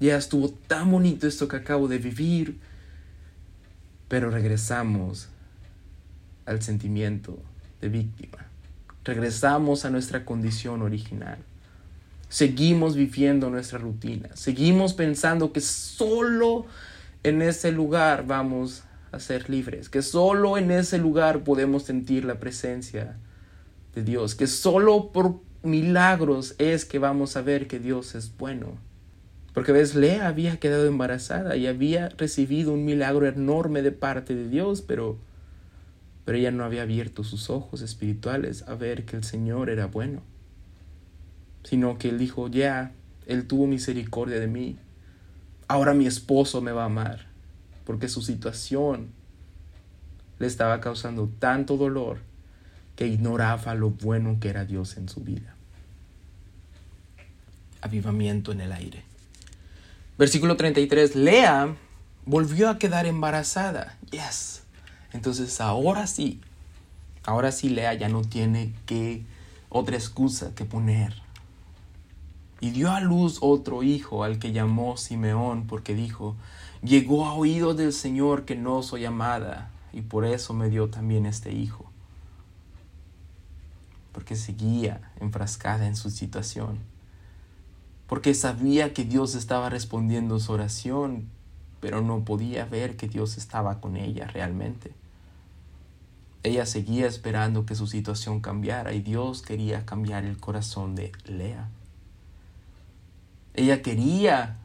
Ya 0.00 0.16
estuvo 0.16 0.50
tan 0.50 0.90
bonito 0.90 1.26
esto 1.26 1.48
que 1.48 1.56
acabo 1.56 1.88
de 1.88 1.98
vivir. 1.98 2.58
Pero 4.08 4.30
regresamos 4.30 5.28
al 6.44 6.62
sentimiento 6.62 7.38
de 7.80 7.88
víctima. 7.88 8.46
Regresamos 9.04 9.84
a 9.84 9.90
nuestra 9.90 10.24
condición 10.24 10.82
original. 10.82 11.38
Seguimos 12.28 12.96
viviendo 12.96 13.50
nuestra 13.50 13.78
rutina. 13.78 14.30
Seguimos 14.34 14.94
pensando 14.94 15.52
que 15.52 15.60
solo 15.60 16.66
en 17.22 17.42
ese 17.42 17.72
lugar 17.72 18.26
vamos 18.26 18.84
a 19.12 19.20
ser 19.20 19.48
libres. 19.48 19.88
Que 19.88 20.02
solo 20.02 20.58
en 20.58 20.70
ese 20.70 20.98
lugar 20.98 21.44
podemos 21.44 21.84
sentir 21.84 22.24
la 22.24 22.38
presencia 22.38 23.16
de 23.94 24.02
Dios. 24.02 24.34
Que 24.34 24.46
solo 24.46 25.12
por 25.12 25.40
milagros 25.62 26.54
es 26.58 26.84
que 26.84 26.98
vamos 26.98 27.36
a 27.36 27.42
ver 27.42 27.66
que 27.66 27.78
Dios 27.78 28.14
es 28.14 28.36
bueno. 28.36 28.78
Porque 29.56 29.72
ves, 29.72 29.94
Lea 29.94 30.28
había 30.28 30.58
quedado 30.58 30.86
embarazada 30.86 31.56
y 31.56 31.66
había 31.66 32.10
recibido 32.10 32.74
un 32.74 32.84
milagro 32.84 33.26
enorme 33.26 33.80
de 33.80 33.90
parte 33.90 34.34
de 34.34 34.50
Dios, 34.50 34.82
pero, 34.82 35.16
pero 36.26 36.36
ella 36.36 36.50
no 36.50 36.62
había 36.62 36.82
abierto 36.82 37.24
sus 37.24 37.48
ojos 37.48 37.80
espirituales 37.80 38.68
a 38.68 38.74
ver 38.74 39.06
que 39.06 39.16
el 39.16 39.24
Señor 39.24 39.70
era 39.70 39.86
bueno, 39.86 40.20
sino 41.64 41.96
que 41.96 42.10
él 42.10 42.18
dijo, 42.18 42.48
ya, 42.48 42.92
Él 43.26 43.46
tuvo 43.46 43.66
misericordia 43.66 44.38
de 44.38 44.46
mí, 44.46 44.76
ahora 45.68 45.94
mi 45.94 46.06
esposo 46.06 46.60
me 46.60 46.72
va 46.72 46.82
a 46.82 46.92
amar, 46.92 47.24
porque 47.86 48.10
su 48.10 48.20
situación 48.20 49.06
le 50.38 50.48
estaba 50.48 50.82
causando 50.82 51.30
tanto 51.38 51.78
dolor 51.78 52.18
que 52.94 53.06
ignoraba 53.06 53.74
lo 53.74 53.88
bueno 53.88 54.36
que 54.38 54.50
era 54.50 54.66
Dios 54.66 54.98
en 54.98 55.08
su 55.08 55.22
vida. 55.22 55.54
Avivamiento 57.80 58.52
en 58.52 58.60
el 58.60 58.72
aire. 58.72 59.15
Versículo 60.18 60.56
33, 60.56 61.14
Lea 61.14 61.76
volvió 62.24 62.70
a 62.70 62.78
quedar 62.78 63.04
embarazada. 63.04 63.98
Yes. 64.10 64.62
Entonces 65.12 65.60
ahora 65.60 66.06
sí, 66.06 66.40
ahora 67.24 67.52
sí 67.52 67.68
Lea 67.68 67.92
ya 67.92 68.08
no 68.08 68.22
tiene 68.22 68.72
que 68.86 69.24
otra 69.68 69.96
excusa 69.96 70.54
que 70.54 70.64
poner. 70.64 71.22
Y 72.60 72.70
dio 72.70 72.92
a 72.92 73.00
luz 73.00 73.38
otro 73.42 73.82
hijo 73.82 74.24
al 74.24 74.38
que 74.38 74.52
llamó 74.52 74.96
Simeón 74.96 75.66
porque 75.66 75.94
dijo, 75.94 76.34
llegó 76.82 77.26
a 77.26 77.34
oídos 77.34 77.76
del 77.76 77.92
Señor 77.92 78.46
que 78.46 78.56
no 78.56 78.82
soy 78.82 79.04
amada 79.04 79.70
y 79.92 80.00
por 80.00 80.24
eso 80.24 80.54
me 80.54 80.70
dio 80.70 80.88
también 80.88 81.26
este 81.26 81.52
hijo. 81.52 81.84
Porque 84.12 84.34
seguía 84.34 85.12
enfrascada 85.20 85.86
en 85.86 85.94
su 85.94 86.08
situación 86.08 86.95
porque 88.06 88.34
sabía 88.34 88.92
que 88.92 89.04
Dios 89.04 89.34
estaba 89.34 89.68
respondiendo 89.68 90.38
su 90.38 90.52
oración, 90.52 91.28
pero 91.80 92.00
no 92.00 92.24
podía 92.24 92.64
ver 92.64 92.96
que 92.96 93.08
Dios 93.08 93.36
estaba 93.36 93.80
con 93.80 93.96
ella 93.96 94.26
realmente. 94.26 94.92
Ella 96.42 96.64
seguía 96.64 97.08
esperando 97.08 97.66
que 97.66 97.74
su 97.74 97.88
situación 97.88 98.40
cambiara 98.40 98.92
y 98.92 99.00
Dios 99.00 99.42
quería 99.42 99.84
cambiar 99.84 100.24
el 100.24 100.38
corazón 100.38 100.94
de 100.94 101.10
Lea. 101.24 101.68
Ella 103.54 103.82
quería 103.82 104.56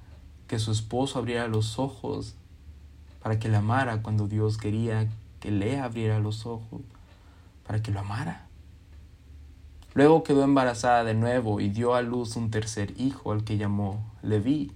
que 0.47 0.59
su 0.59 0.71
esposo 0.71 1.17
abriera 1.17 1.47
los 1.47 1.79
ojos 1.79 2.35
para 3.23 3.39
que 3.39 3.49
la 3.49 3.59
amara 3.59 4.03
cuando 4.03 4.27
Dios 4.27 4.57
quería 4.57 5.07
que 5.39 5.49
Lea 5.49 5.85
abriera 5.85 6.19
los 6.19 6.45
ojos 6.45 6.81
para 7.65 7.81
que 7.81 7.91
lo 7.91 8.01
amara. 8.01 8.50
Luego 9.93 10.23
quedó 10.23 10.43
embarazada 10.43 11.03
de 11.03 11.13
nuevo 11.13 11.59
y 11.59 11.69
dio 11.69 11.95
a 11.95 12.01
luz 12.01 12.35
un 12.37 12.49
tercer 12.49 12.93
hijo 12.99 13.33
al 13.33 13.43
que 13.43 13.57
llamó 13.57 14.01
Leví, 14.21 14.71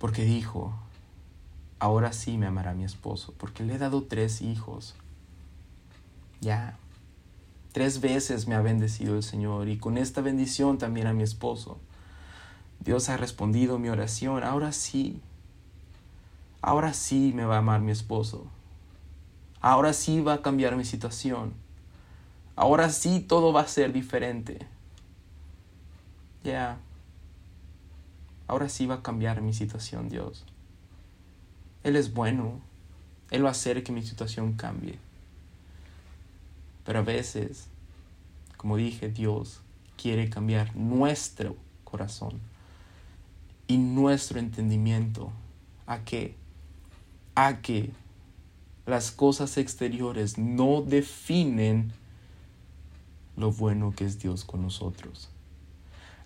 porque 0.00 0.24
dijo, 0.24 0.74
ahora 1.78 2.12
sí 2.12 2.36
me 2.36 2.46
amará 2.46 2.74
mi 2.74 2.84
esposo, 2.84 3.34
porque 3.38 3.62
le 3.62 3.74
he 3.74 3.78
dado 3.78 4.02
tres 4.02 4.42
hijos. 4.42 4.96
Ya, 6.40 6.76
tres 7.72 8.00
veces 8.00 8.48
me 8.48 8.56
ha 8.56 8.60
bendecido 8.60 9.16
el 9.16 9.22
Señor 9.22 9.68
y 9.68 9.78
con 9.78 9.96
esta 9.96 10.20
bendición 10.20 10.78
también 10.78 11.06
a 11.06 11.12
mi 11.12 11.22
esposo. 11.22 11.78
Dios 12.80 13.08
ha 13.08 13.16
respondido 13.16 13.78
mi 13.78 13.88
oración, 13.88 14.42
ahora 14.42 14.72
sí, 14.72 15.20
ahora 16.60 16.94
sí 16.94 17.32
me 17.34 17.44
va 17.44 17.56
a 17.56 17.58
amar 17.58 17.80
mi 17.80 17.92
esposo. 17.92 18.46
Ahora 19.60 19.92
sí 19.92 20.20
va 20.20 20.34
a 20.34 20.42
cambiar 20.42 20.76
mi 20.76 20.84
situación. 20.84 21.63
Ahora 22.56 22.90
sí 22.90 23.20
todo 23.20 23.52
va 23.52 23.62
a 23.62 23.68
ser 23.68 23.92
diferente. 23.92 24.66
Ya. 26.44 26.78
Ahora 28.46 28.68
sí 28.68 28.86
va 28.86 28.96
a 28.96 29.02
cambiar 29.02 29.40
mi 29.40 29.52
situación, 29.52 30.08
Dios. 30.08 30.44
Él 31.82 31.96
es 31.96 32.14
bueno. 32.14 32.60
Él 33.30 33.44
va 33.44 33.48
a 33.48 33.52
hacer 33.52 33.82
que 33.82 33.92
mi 33.92 34.02
situación 34.02 34.52
cambie. 34.52 34.98
Pero 36.84 37.00
a 37.00 37.02
veces, 37.02 37.68
como 38.56 38.76
dije, 38.76 39.08
Dios 39.08 39.60
quiere 39.96 40.28
cambiar 40.28 40.76
nuestro 40.76 41.56
corazón 41.82 42.40
y 43.66 43.78
nuestro 43.78 44.38
entendimiento. 44.38 45.32
¿A 45.86 46.04
qué? 46.04 46.36
A 47.34 47.60
que 47.62 47.90
las 48.86 49.10
cosas 49.10 49.56
exteriores 49.56 50.36
no 50.38 50.82
definen 50.82 51.92
lo 53.36 53.52
bueno 53.52 53.92
que 53.96 54.04
es 54.04 54.18
Dios 54.18 54.44
con 54.44 54.62
nosotros. 54.62 55.28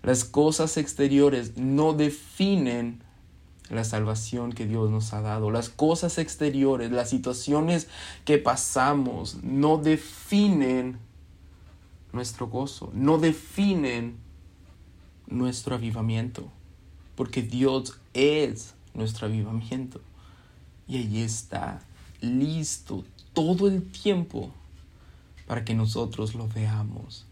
Las 0.01 0.23
cosas 0.23 0.77
exteriores 0.77 1.57
no 1.57 1.93
definen 1.93 3.01
la 3.69 3.83
salvación 3.83 4.51
que 4.53 4.65
Dios 4.65 4.89
nos 4.89 5.13
ha 5.13 5.21
dado. 5.21 5.51
Las 5.51 5.69
cosas 5.69 6.17
exteriores, 6.17 6.91
las 6.91 7.09
situaciones 7.09 7.87
que 8.25 8.37
pasamos, 8.37 9.43
no 9.43 9.77
definen 9.77 10.97
nuestro 12.11 12.47
gozo, 12.47 12.89
no 12.93 13.17
definen 13.17 14.17
nuestro 15.27 15.75
avivamiento, 15.75 16.49
porque 17.15 17.43
Dios 17.43 17.99
es 18.13 18.73
nuestro 18.93 19.27
avivamiento. 19.27 20.01
Y 20.87 20.97
ahí 20.97 21.21
está, 21.21 21.81
listo 22.21 23.03
todo 23.33 23.67
el 23.67 23.83
tiempo 23.91 24.51
para 25.49 25.65
que 25.65 25.73
nosotros 25.73 26.35
lo 26.35 26.47
veamos, 26.47 27.25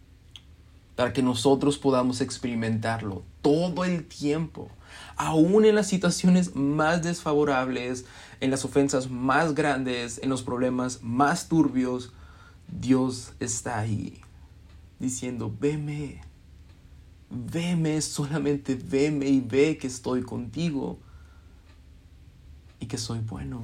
para 0.95 1.13
que 1.13 1.21
nosotros 1.21 1.77
podamos 1.77 2.19
experimentarlo 2.19 3.21
todo 3.43 3.86
el 3.86 4.08
tiempo, 4.08 4.71
aún 5.17 5.65
en 5.65 5.75
las 5.75 5.86
situaciones 5.86 6.56
más 6.56 7.03
desfavorables, 7.03 8.06
en 8.39 8.49
las 8.49 8.65
ofensas 8.65 9.12
más 9.12 9.53
grandes, 9.53 10.19
en 10.23 10.30
los 10.30 10.41
problemas 10.41 11.03
más 11.03 11.47
turbios, 11.47 12.12
Dios 12.67 13.34
está 13.39 13.77
ahí 13.77 14.19
diciendo, 14.97 15.56
veme, 15.60 16.19
veme, 17.30 18.01
solamente 18.01 18.73
veme 18.73 19.27
y 19.27 19.41
ve 19.41 19.77
que 19.77 19.86
estoy 19.86 20.23
contigo 20.23 20.97
y 22.80 22.88
que 22.88 22.97
soy 22.97 23.19
bueno 23.19 23.63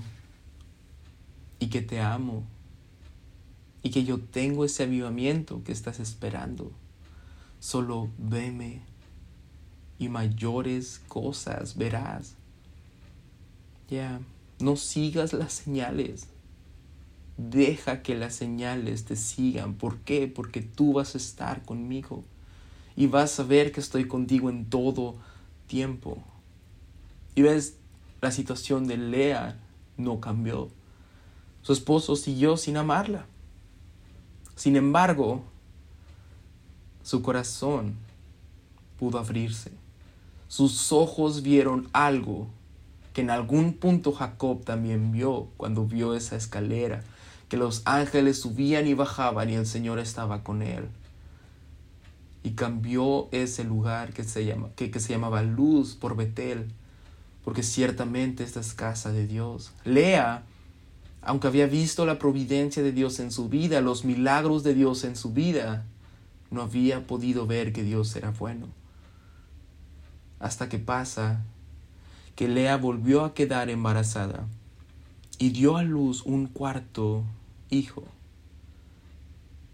y 1.57 1.69
que 1.69 1.81
te 1.81 1.99
amo 1.99 2.43
y 3.83 3.91
que 3.91 4.05
yo 4.05 4.19
tengo 4.19 4.63
ese 4.63 4.83
avivamiento 4.83 5.61
que 5.63 5.73
estás 5.73 5.99
esperando. 5.99 6.71
Solo 7.59 8.09
veme 8.17 8.81
y 9.99 10.07
mayores 10.09 11.01
cosas 11.07 11.77
verás. 11.77 12.35
Ya, 13.89 14.21
no 14.59 14.77
sigas 14.77 15.33
las 15.33 15.53
señales. 15.53 16.27
Deja 17.37 18.01
que 18.01 18.15
las 18.15 18.35
señales 18.35 19.05
te 19.05 19.17
sigan. 19.17 19.75
¿Por 19.75 19.99
qué? 19.99 20.27
Porque 20.27 20.61
tú 20.61 20.93
vas 20.93 21.15
a 21.15 21.17
estar 21.17 21.63
conmigo 21.63 22.23
y 22.95 23.07
vas 23.07 23.39
a 23.39 23.43
ver 23.43 23.71
que 23.71 23.81
estoy 23.81 24.07
contigo 24.07 24.49
en 24.49 24.69
todo 24.69 25.15
tiempo. 25.67 26.23
Y 27.35 27.41
ves, 27.41 27.77
la 28.21 28.31
situación 28.31 28.87
de 28.87 28.97
Lea 28.97 29.59
no 29.97 30.19
cambió. 30.19 30.69
Su 31.61 31.73
esposo 31.73 32.15
siguió 32.15 32.55
sin 32.57 32.77
amarla. 32.77 33.25
Sin 34.55 34.75
embargo, 34.75 35.43
su 37.03 37.21
corazón 37.21 37.95
pudo 38.97 39.19
abrirse. 39.19 39.71
Sus 40.47 40.91
ojos 40.91 41.41
vieron 41.41 41.89
algo 41.93 42.47
que 43.13 43.21
en 43.21 43.29
algún 43.29 43.73
punto 43.73 44.11
Jacob 44.11 44.63
también 44.63 45.11
vio 45.11 45.47
cuando 45.57 45.85
vio 45.85 46.15
esa 46.15 46.35
escalera, 46.35 47.03
que 47.47 47.57
los 47.57 47.81
ángeles 47.85 48.39
subían 48.41 48.87
y 48.87 48.93
bajaban 48.93 49.49
y 49.49 49.55
el 49.55 49.65
Señor 49.65 49.99
estaba 49.99 50.43
con 50.43 50.61
él. 50.61 50.87
Y 52.43 52.51
cambió 52.51 53.29
ese 53.31 53.63
lugar 53.63 54.13
que 54.13 54.23
se, 54.23 54.45
llama, 54.45 54.69
que, 54.75 54.91
que 54.91 54.99
se 54.99 55.13
llamaba 55.13 55.43
Luz 55.43 55.95
por 55.95 56.15
Betel, 56.15 56.71
porque 57.43 57.63
ciertamente 57.63 58.43
esta 58.43 58.59
es 58.59 58.73
casa 58.73 59.11
de 59.11 59.27
Dios. 59.27 59.71
Lea 59.85 60.43
aunque 61.25 61.47
había 61.47 61.67
visto 61.67 62.05
la 62.05 62.19
providencia 62.19 62.83
de 62.83 62.91
Dios 62.91 63.19
en 63.19 63.31
su 63.31 63.49
vida, 63.49 63.81
los 63.81 64.03
milagros 64.05 64.63
de 64.63 64.73
Dios 64.73 65.03
en 65.03 65.15
su 65.15 65.31
vida, 65.31 65.85
no 66.51 66.61
había 66.61 67.07
podido 67.07 67.47
ver 67.47 67.73
que 67.73 67.83
Dios 67.83 68.15
era 68.15 68.31
bueno. 68.31 68.67
Hasta 70.39 70.69
que 70.69 70.79
pasa 70.79 71.43
que 72.35 72.47
Lea 72.47 72.77
volvió 72.77 73.23
a 73.23 73.33
quedar 73.33 73.69
embarazada 73.69 74.45
y 75.37 75.51
dio 75.51 75.77
a 75.77 75.83
luz 75.83 76.23
un 76.25 76.47
cuarto 76.47 77.23
hijo. 77.69 78.03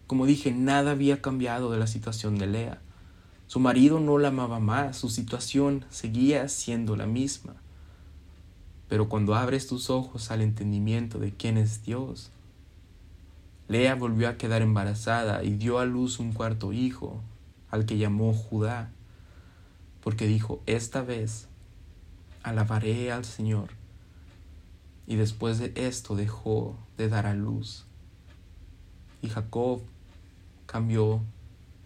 Como 0.08 0.26
dije, 0.26 0.52
nada 0.52 0.92
había 0.92 1.22
cambiado 1.22 1.72
de 1.72 1.80
la 1.80 1.88
situación 1.88 2.38
de 2.38 2.48
Lea. 2.48 2.82
Su 3.48 3.60
marido 3.60 4.00
no 4.00 4.18
la 4.20 4.28
amaba 4.28 4.60
más, 4.60 4.98
su 4.98 5.10
situación 5.10 5.86
seguía 5.90 6.48
siendo 6.50 6.96
la 6.96 7.08
misma. 7.08 7.56
Pero 8.90 9.08
cuando 9.08 9.36
abres 9.36 9.68
tus 9.68 9.90
ojos 9.90 10.32
al 10.32 10.42
entendimiento 10.42 11.20
de 11.20 11.32
quién 11.32 11.58
es 11.58 11.84
Dios, 11.84 12.32
Lea 13.68 13.94
volvió 13.94 14.28
a 14.28 14.38
quedar 14.38 14.64
embarazada 14.64 15.44
y 15.44 15.54
dio 15.54 15.78
a 15.78 15.86
luz 15.86 16.20
un 16.20 16.34
cuarto 16.34 16.74
hijo, 16.74 17.22
al 17.70 17.86
que 17.86 18.00
llamó 18.00 18.34
Judá, 18.34 18.90
porque 20.02 20.26
dijo, 20.26 20.64
esta 20.66 21.04
vez 21.04 21.48
alabaré 22.42 23.12
al 23.12 23.26
Señor. 23.26 23.70
Y 25.06 25.18
después 25.18 25.60
de 25.60 25.72
esto 25.76 26.16
dejó 26.16 26.76
de 26.98 27.10
dar 27.10 27.28
a 27.28 27.36
luz. 27.36 27.86
Y 29.22 29.30
Jacob 29.30 29.82
cambió 30.66 31.22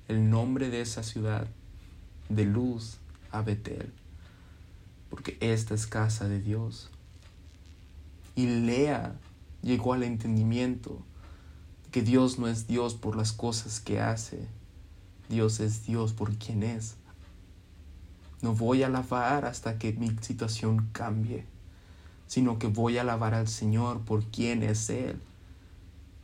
el 0.07 0.29
nombre 0.29 0.69
de 0.69 0.81
esa 0.81 1.03
ciudad 1.03 1.47
de 2.29 2.45
Luz 2.45 2.97
a 3.31 3.41
Betel, 3.41 3.91
porque 5.09 5.37
esta 5.41 5.73
es 5.73 5.87
casa 5.87 6.27
de 6.27 6.39
Dios. 6.39 6.92
Y 8.35 8.47
Lea 8.47 9.19
llegó 9.61 9.93
al 9.93 10.03
entendimiento 10.03 10.99
que 11.91 12.01
Dios 12.01 12.39
no 12.39 12.47
es 12.47 12.67
Dios 12.67 12.95
por 12.95 13.15
las 13.15 13.31
cosas 13.31 13.79
que 13.79 13.99
hace, 14.01 14.47
Dios 15.29 15.59
es 15.59 15.85
Dios 15.85 16.13
por 16.13 16.35
quien 16.37 16.63
es. 16.63 16.95
No 18.41 18.55
voy 18.55 18.83
a 18.83 18.87
alabar 18.87 19.45
hasta 19.45 19.77
que 19.77 19.93
mi 19.93 20.09
situación 20.21 20.89
cambie, 20.91 21.45
sino 22.27 22.57
que 22.57 22.67
voy 22.67 22.97
a 22.97 23.01
alabar 23.01 23.33
al 23.35 23.47
Señor 23.47 24.01
por 24.01 24.23
quien 24.23 24.63
es 24.63 24.89
Él, 24.89 25.21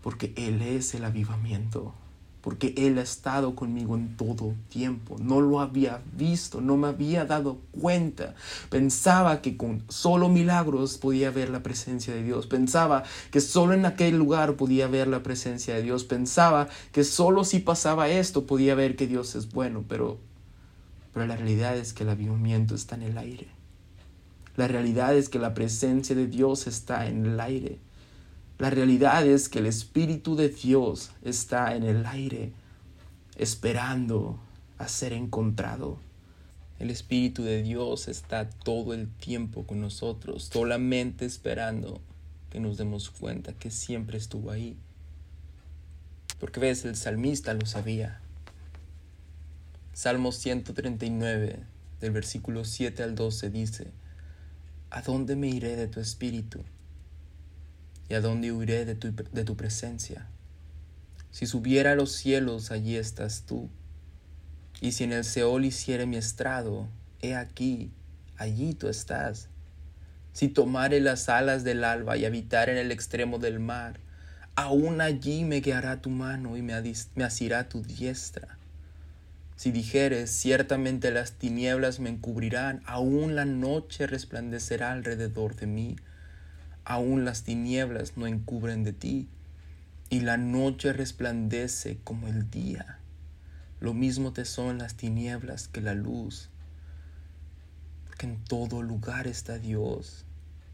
porque 0.01 0.33
Él 0.35 0.61
es 0.61 0.95
el 0.95 1.05
avivamiento 1.05 1.93
porque 2.41 2.73
Él 2.77 2.97
ha 2.97 3.01
estado 3.01 3.55
conmigo 3.55 3.95
en 3.95 4.15
todo 4.15 4.53
tiempo. 4.69 5.17
No 5.19 5.41
lo 5.41 5.59
había 5.59 6.01
visto, 6.13 6.61
no 6.61 6.77
me 6.77 6.87
había 6.87 7.25
dado 7.25 7.59
cuenta. 7.71 8.35
Pensaba 8.69 9.41
que 9.41 9.57
con 9.57 9.83
solo 9.89 10.29
milagros 10.29 10.97
podía 10.97 11.31
ver 11.31 11.49
la 11.49 11.63
presencia 11.63 12.13
de 12.13 12.23
Dios. 12.23 12.47
Pensaba 12.47 13.03
que 13.31 13.41
solo 13.41 13.73
en 13.73 13.85
aquel 13.85 14.17
lugar 14.17 14.55
podía 14.55 14.87
ver 14.87 15.07
la 15.07 15.23
presencia 15.23 15.75
de 15.75 15.83
Dios. 15.83 16.03
Pensaba 16.03 16.69
que 16.91 17.03
solo 17.03 17.43
si 17.43 17.59
pasaba 17.59 18.09
esto 18.09 18.45
podía 18.45 18.75
ver 18.75 18.95
que 18.95 19.07
Dios 19.07 19.35
es 19.35 19.51
bueno, 19.51 19.83
pero, 19.87 20.17
pero 21.13 21.25
la 21.25 21.35
realidad 21.35 21.77
es 21.77 21.93
que 21.93 22.03
el 22.03 22.09
avivamiento 22.09 22.75
está 22.75 22.95
en 22.95 23.03
el 23.03 23.17
aire. 23.17 23.47
La 24.55 24.67
realidad 24.67 25.15
es 25.15 25.29
que 25.29 25.39
la 25.39 25.53
presencia 25.53 26.15
de 26.15 26.27
Dios 26.27 26.67
está 26.67 27.07
en 27.07 27.25
el 27.25 27.39
aire. 27.39 27.79
La 28.59 28.69
realidad 28.69 29.25
es 29.25 29.47
que 29.47 29.59
el 29.59 29.67
Espíritu 29.67 30.35
de 30.35 30.49
Dios 30.49 31.11
está 31.23 31.77
en 31.77 31.83
el 31.83 32.05
aire, 32.05 32.51
esperando 33.37 34.37
a 34.77 34.89
ser 34.89 35.13
encontrado. 35.13 35.97
El 36.77 36.89
Espíritu 36.89 37.41
de 37.43 37.63
Dios 37.63 38.09
está 38.09 38.49
todo 38.49 38.93
el 38.93 39.07
tiempo 39.07 39.65
con 39.65 39.79
nosotros, 39.79 40.49
solamente 40.51 41.23
esperando 41.23 42.01
que 42.49 42.59
nos 42.59 42.77
demos 42.77 43.09
cuenta 43.09 43.53
que 43.53 43.71
siempre 43.71 44.17
estuvo 44.17 44.51
ahí. 44.51 44.75
Porque 46.37 46.59
ves, 46.59 46.83
el 46.83 46.97
salmista 46.97 47.53
lo 47.53 47.65
sabía. 47.65 48.19
Salmo 49.93 50.33
139, 50.33 51.63
del 52.01 52.11
versículo 52.11 52.65
7 52.65 53.03
al 53.03 53.15
12 53.15 53.51
dice, 53.51 53.87
¿A 54.89 55.01
dónde 55.01 55.37
me 55.37 55.47
iré 55.47 55.77
de 55.77 55.87
tu 55.87 56.01
espíritu? 56.01 56.59
¿Y 58.09 58.15
a 58.15 58.21
dónde 58.21 58.51
huiré 58.51 58.85
de 58.85 58.95
tu, 58.95 59.13
de 59.13 59.43
tu 59.43 59.55
presencia? 59.55 60.27
Si 61.29 61.45
subiera 61.45 61.91
a 61.91 61.95
los 61.95 62.11
cielos, 62.11 62.71
allí 62.71 62.95
estás 62.95 63.43
tú. 63.43 63.69
Y 64.81 64.93
si 64.93 65.03
en 65.03 65.13
el 65.13 65.23
Seol 65.23 65.63
hiciere 65.65 66.07
mi 66.07 66.17
estrado, 66.17 66.89
he 67.21 67.35
aquí, 67.35 67.91
allí 68.35 68.73
tú 68.73 68.87
estás. 68.87 69.47
Si 70.33 70.47
tomare 70.47 70.99
las 71.01 71.29
alas 71.29 71.63
del 71.63 71.83
alba 71.83 72.17
y 72.17 72.25
habitar 72.25 72.69
en 72.69 72.77
el 72.77 72.91
extremo 72.91 73.37
del 73.37 73.59
mar, 73.59 73.99
aún 74.55 75.01
allí 75.01 75.43
me 75.43 75.59
guiará 75.61 76.01
tu 76.01 76.09
mano 76.09 76.57
y 76.57 76.63
me, 76.63 76.73
me 77.13 77.23
asirá 77.23 77.69
tu 77.69 77.83
diestra. 77.83 78.57
Si 79.55 79.71
dijeres, 79.71 80.31
ciertamente 80.31 81.11
las 81.11 81.33
tinieblas 81.33 81.99
me 81.99 82.09
encubrirán, 82.09 82.81
aún 82.85 83.35
la 83.35 83.45
noche 83.45 84.07
resplandecerá 84.07 84.93
alrededor 84.93 85.55
de 85.55 85.67
mí 85.67 85.95
aún 86.85 87.25
las 87.25 87.43
tinieblas 87.43 88.17
no 88.17 88.27
encubren 88.27 88.83
de 88.83 88.93
ti, 88.93 89.27
y 90.09 90.21
la 90.21 90.37
noche 90.37 90.91
resplandece 90.91 91.99
como 92.03 92.27
el 92.27 92.49
día. 92.49 92.99
Lo 93.79 93.93
mismo 93.93 94.33
te 94.33 94.43
son 94.45 94.79
las 94.79 94.95
tinieblas 94.95 95.67
que 95.67 95.81
la 95.81 95.93
luz, 95.93 96.49
porque 98.05 98.25
en 98.25 98.43
todo 98.43 98.81
lugar 98.81 99.27
está 99.27 99.59
Dios. 99.59 100.25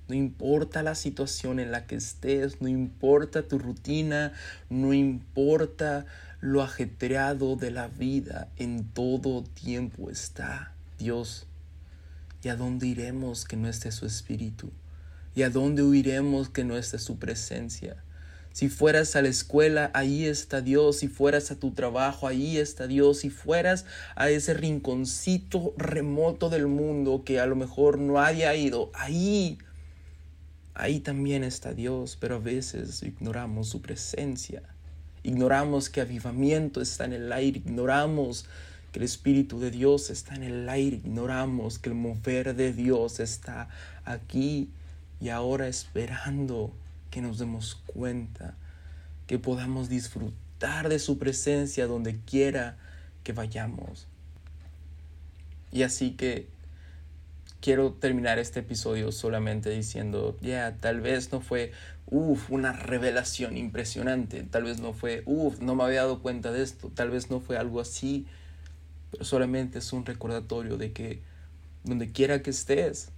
No 0.08 0.16
importa 0.16 0.84
la 0.84 0.96
situación 0.96 1.60
en 1.60 1.72
la 1.72 1.88
que 1.88 1.96
estés, 1.96 2.62
no 2.62 2.68
importa 2.68 3.48
tu 3.48 3.60
rutina, 3.60 4.34
no 4.70 4.94
importa 4.94 6.06
lo 6.42 6.62
ajetreado 6.62 7.56
de 7.56 7.72
la 7.72 7.88
vida, 7.88 8.50
en 8.58 8.86
todo 8.86 9.44
tiempo 9.44 10.10
está 10.10 10.74
Dios. 10.98 11.48
¿Y 12.44 12.50
a 12.50 12.56
dónde 12.56 12.86
iremos 12.88 13.46
que 13.46 13.58
no 13.58 13.68
esté 13.68 13.92
su 13.92 14.06
espíritu? 14.06 14.72
¿Y 15.36 15.44
a 15.44 15.50
dónde 15.50 15.84
huiremos 15.84 16.50
que 16.50 16.64
no 16.64 16.78
esté 16.78 16.98
su 16.98 17.20
presencia? 17.20 17.98
Si 18.54 18.70
fueras 18.70 19.18
a 19.18 19.22
la 19.22 19.28
escuela, 19.28 19.92
ahí 19.94 20.24
está 20.24 20.62
Dios. 20.62 21.00
Si 21.00 21.10
fueras 21.10 21.52
a 21.52 21.60
tu 21.60 21.72
trabajo, 21.72 22.26
ahí 22.26 22.58
está 22.58 22.88
Dios. 22.88 23.20
Si 23.20 23.30
fueras 23.30 23.86
a 24.16 24.30
ese 24.30 24.54
rinconcito 24.54 25.74
remoto 25.78 26.50
del 26.50 26.68
mundo 26.68 27.24
que 27.26 27.42
a 27.42 27.48
lo 27.48 27.58
mejor 27.58 28.00
no 28.00 28.22
haya 28.22 28.56
ido, 28.56 28.92
ahí, 28.94 29.58
ahí 30.74 31.02
también 31.02 31.44
está 31.44 31.74
Dios. 31.74 32.18
Pero 32.18 32.36
a 32.36 32.40
veces 32.40 33.04
ignoramos 33.04 33.68
su 33.68 33.82
presencia. 33.82 34.64
Ignoramos 35.24 35.90
que 35.90 36.00
avivamiento 36.00 36.80
está 36.80 37.04
en 37.04 37.12
el 37.12 37.34
aire. 37.34 37.60
Ignoramos 37.60 38.46
que 38.94 39.00
el 39.00 39.04
Espíritu 39.04 39.60
de 39.60 39.70
Dios 39.70 40.10
está 40.10 40.34
en 40.34 40.44
el 40.44 40.70
aire. 40.70 41.02
Ignoramos 41.04 41.78
que 41.78 41.90
el 41.90 41.96
mover 41.96 42.56
de 42.56 42.72
Dios 42.72 43.20
está 43.20 43.68
aquí 44.06 44.70
y 45.20 45.30
ahora 45.30 45.68
esperando 45.68 46.74
que 47.10 47.22
nos 47.22 47.38
demos 47.38 47.76
cuenta, 47.86 48.56
que 49.28 49.40
podamos 49.40 49.90
disfrutar 49.90 50.90
de 50.90 51.00
su 51.00 51.18
presencia 51.18 51.88
donde 51.88 52.20
quiera 52.20 52.78
que 53.24 53.34
vayamos. 53.34 54.08
Y 55.72 55.84
así 55.84 56.12
que 56.12 56.48
quiero 57.62 57.94
terminar 57.94 58.38
este 58.38 58.60
episodio 58.60 59.12
solamente 59.12 59.70
diciendo, 59.70 60.38
ya, 60.42 60.78
tal 60.78 61.02
vez 61.02 61.32
no 61.32 61.42
fue, 61.42 61.72
uff, 62.06 62.52
una 62.52 62.74
revelación 62.74 63.58
impresionante, 63.58 64.44
tal 64.44 64.66
vez 64.66 64.80
no 64.80 64.94
fue, 64.94 65.24
uff, 65.26 65.60
no 65.62 65.74
me 65.76 65.84
había 65.84 66.02
dado 66.02 66.22
cuenta 66.22 66.52
de 66.52 66.62
esto, 66.62 66.92
tal 66.94 67.10
vez 67.10 67.32
no 67.32 67.40
fue 67.40 67.58
algo 67.58 67.82
así, 67.82 68.28
pero 69.12 69.26
solamente 69.26 69.80
es 69.80 69.94
un 69.94 70.06
recordatorio 70.06 70.78
de 70.78 70.92
que 70.92 71.22
donde 71.84 72.12
quiera 72.12 72.42
que 72.42 72.52
estés, 72.52 73.10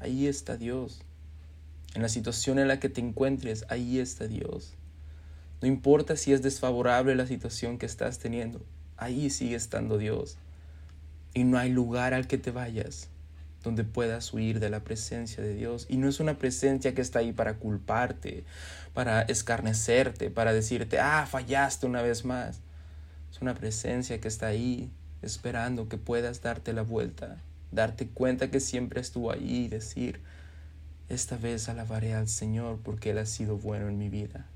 ahí 0.00 0.26
está 0.26 0.56
Dios. 0.56 1.02
En 1.94 2.02
la 2.02 2.08
situación 2.08 2.58
en 2.58 2.68
la 2.68 2.80
que 2.80 2.88
te 2.88 3.00
encuentres, 3.00 3.64
ahí 3.68 3.98
está 3.98 4.26
Dios. 4.26 4.74
No 5.60 5.68
importa 5.68 6.16
si 6.16 6.32
es 6.32 6.42
desfavorable 6.42 7.14
la 7.14 7.26
situación 7.26 7.78
que 7.78 7.86
estás 7.86 8.18
teniendo, 8.18 8.64
ahí 8.96 9.30
sigue 9.30 9.56
estando 9.56 9.98
Dios. 9.98 10.38
Y 11.34 11.44
no 11.44 11.58
hay 11.58 11.70
lugar 11.70 12.14
al 12.14 12.26
que 12.26 12.38
te 12.38 12.50
vayas 12.50 13.08
donde 13.62 13.84
puedas 13.84 14.32
huir 14.32 14.58
de 14.58 14.70
la 14.70 14.80
presencia 14.80 15.42
de 15.42 15.54
Dios. 15.54 15.86
Y 15.88 15.98
no 15.98 16.08
es 16.08 16.18
una 16.18 16.38
presencia 16.38 16.94
que 16.94 17.02
está 17.02 17.18
ahí 17.18 17.32
para 17.32 17.58
culparte, 17.58 18.44
para 18.94 19.22
escarnecerte, 19.22 20.30
para 20.30 20.52
decirte, 20.52 20.98
ah, 20.98 21.26
fallaste 21.30 21.86
una 21.86 22.02
vez 22.02 22.24
más. 22.24 22.60
Es 23.30 23.40
una 23.42 23.54
presencia 23.54 24.20
que 24.20 24.28
está 24.28 24.46
ahí 24.46 24.90
esperando 25.22 25.88
que 25.88 25.98
puedas 25.98 26.40
darte 26.40 26.72
la 26.72 26.82
vuelta 26.82 27.42
darte 27.72 28.08
cuenta 28.08 28.50
que 28.50 28.60
siempre 28.60 29.00
estuvo 29.00 29.30
ahí 29.30 29.64
y 29.64 29.68
decir, 29.68 30.20
esta 31.08 31.36
vez 31.36 31.68
alabaré 31.68 32.14
al 32.14 32.28
Señor 32.28 32.78
porque 32.84 33.10
Él 33.10 33.18
ha 33.18 33.26
sido 33.26 33.56
bueno 33.56 33.88
en 33.88 33.98
mi 33.98 34.08
vida, 34.08 34.46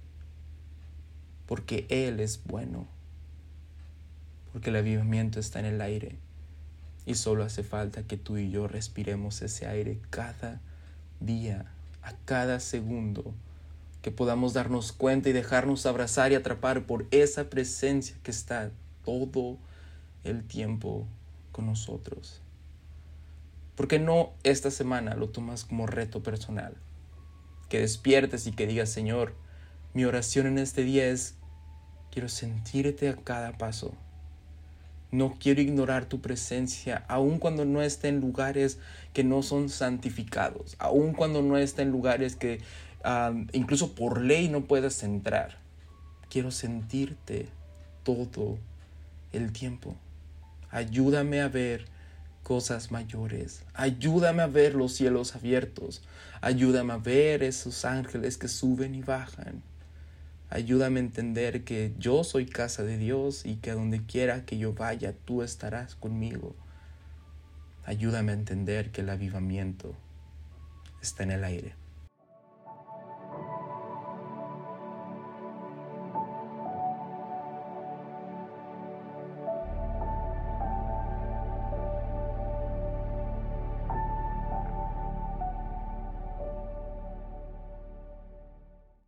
porque 1.47 1.87
Él 1.89 2.21
es 2.21 2.43
bueno, 2.45 2.87
porque 4.53 4.71
el 4.71 4.77
avivamiento 4.77 5.41
está 5.41 5.59
en 5.59 5.67
el 5.67 5.81
aire. 5.81 6.17
Y 7.07 7.17
solo 7.17 7.45
hace 7.45 7.65
falta 7.65 8.05
que 8.05 8.17
tú 8.17 8.39
y 8.39 8.51
yo 8.51 8.67
respiremos 8.67 9.43
ese 9.43 9.67
aire 9.67 9.99
cada 10.11 10.61
día, 11.21 11.67
a 12.03 12.15
cada 12.25 12.61
segundo, 12.61 13.35
que 14.01 14.11
podamos 14.11 14.55
darnos 14.55 14.93
cuenta 14.93 15.29
y 15.29 15.33
dejarnos 15.33 15.87
abrazar 15.87 16.33
y 16.33 16.35
atrapar 16.35 16.87
por 16.87 17.07
esa 17.11 17.51
presencia 17.51 18.17
que 18.23 18.31
está 18.31 18.71
todo 19.05 19.59
el 20.23 20.45
tiempo 20.45 21.07
con 21.53 21.67
nosotros. 21.67 22.44
¿Por 23.77 23.89
qué 23.89 23.99
no 23.99 24.33
esta 24.45 24.71
semana 24.71 25.15
lo 25.15 25.29
tomas 25.31 25.65
como 25.65 25.87
reto 25.87 26.23
personal? 26.23 26.75
Que 27.69 27.81
despiertes 27.81 28.47
y 28.47 28.53
que 28.53 28.67
digas, 28.67 28.89
Señor, 28.89 29.35
mi 29.95 30.05
oración 30.05 30.47
en 30.47 30.59
este 30.59 30.85
día 30.85 31.07
es, 31.07 31.35
quiero 32.13 32.29
sentirte 32.29 33.09
a 33.09 33.17
cada 33.17 33.59
paso. 33.59 33.93
No 35.11 35.37
quiero 35.39 35.61
ignorar 35.61 36.07
tu 36.07 36.21
presencia, 36.21 37.05
aun 37.09 37.39
cuando 37.39 37.65
no 37.65 37.83
esté 37.83 38.09
en 38.09 38.21
lugares 38.21 38.79
que 39.13 39.25
no 39.25 39.43
son 39.43 39.69
santificados, 39.69 40.77
aun 40.79 41.13
cuando 41.13 41.43
no 41.43 41.57
esté 41.57 41.83
en 41.83 41.91
lugares 41.91 42.37
que 42.37 42.61
incluso 43.53 43.95
por 43.95 44.21
ley 44.21 44.49
no 44.49 44.65
puedas 44.65 45.03
entrar. 45.03 45.59
Quiero 46.31 46.51
sentirte 46.51 47.49
todo 48.03 48.59
el 49.33 49.53
tiempo. 49.53 49.95
Ayúdame 50.71 51.41
a 51.41 51.49
ver 51.49 51.87
cosas 52.45 52.93
mayores. 52.93 53.65
Ayúdame 53.75 54.43
a 54.43 54.47
ver 54.47 54.77
los 54.77 54.93
cielos 54.93 55.35
abiertos. 55.35 56.03
Ayúdame 56.41 56.93
a 56.93 56.99
ver 56.99 57.43
esos 57.43 57.85
ángeles 57.85 58.39
que 58.39 58.47
suben 58.47 58.95
y 58.95 59.03
bajan. 59.03 59.63
Ayúdame 60.51 61.01
a 61.01 61.03
entender 61.03 61.65
que 61.65 61.93
yo 61.99 62.23
soy 62.23 62.47
casa 62.47 62.85
de 62.85 62.99
Dios 62.99 63.45
y 63.45 63.57
que 63.57 63.73
donde 63.73 64.05
quiera 64.05 64.45
que 64.45 64.59
yo 64.59 64.75
vaya, 64.75 65.15
tú 65.25 65.43
estarás 65.43 65.97
conmigo. 65.97 66.55
Ayúdame 67.85 68.31
a 68.31 68.37
entender 68.37 68.93
que 68.93 69.01
el 69.01 69.11
avivamiento 69.11 69.97
está 71.03 71.25
en 71.25 71.33
el 71.33 71.45
aire. 71.45 71.84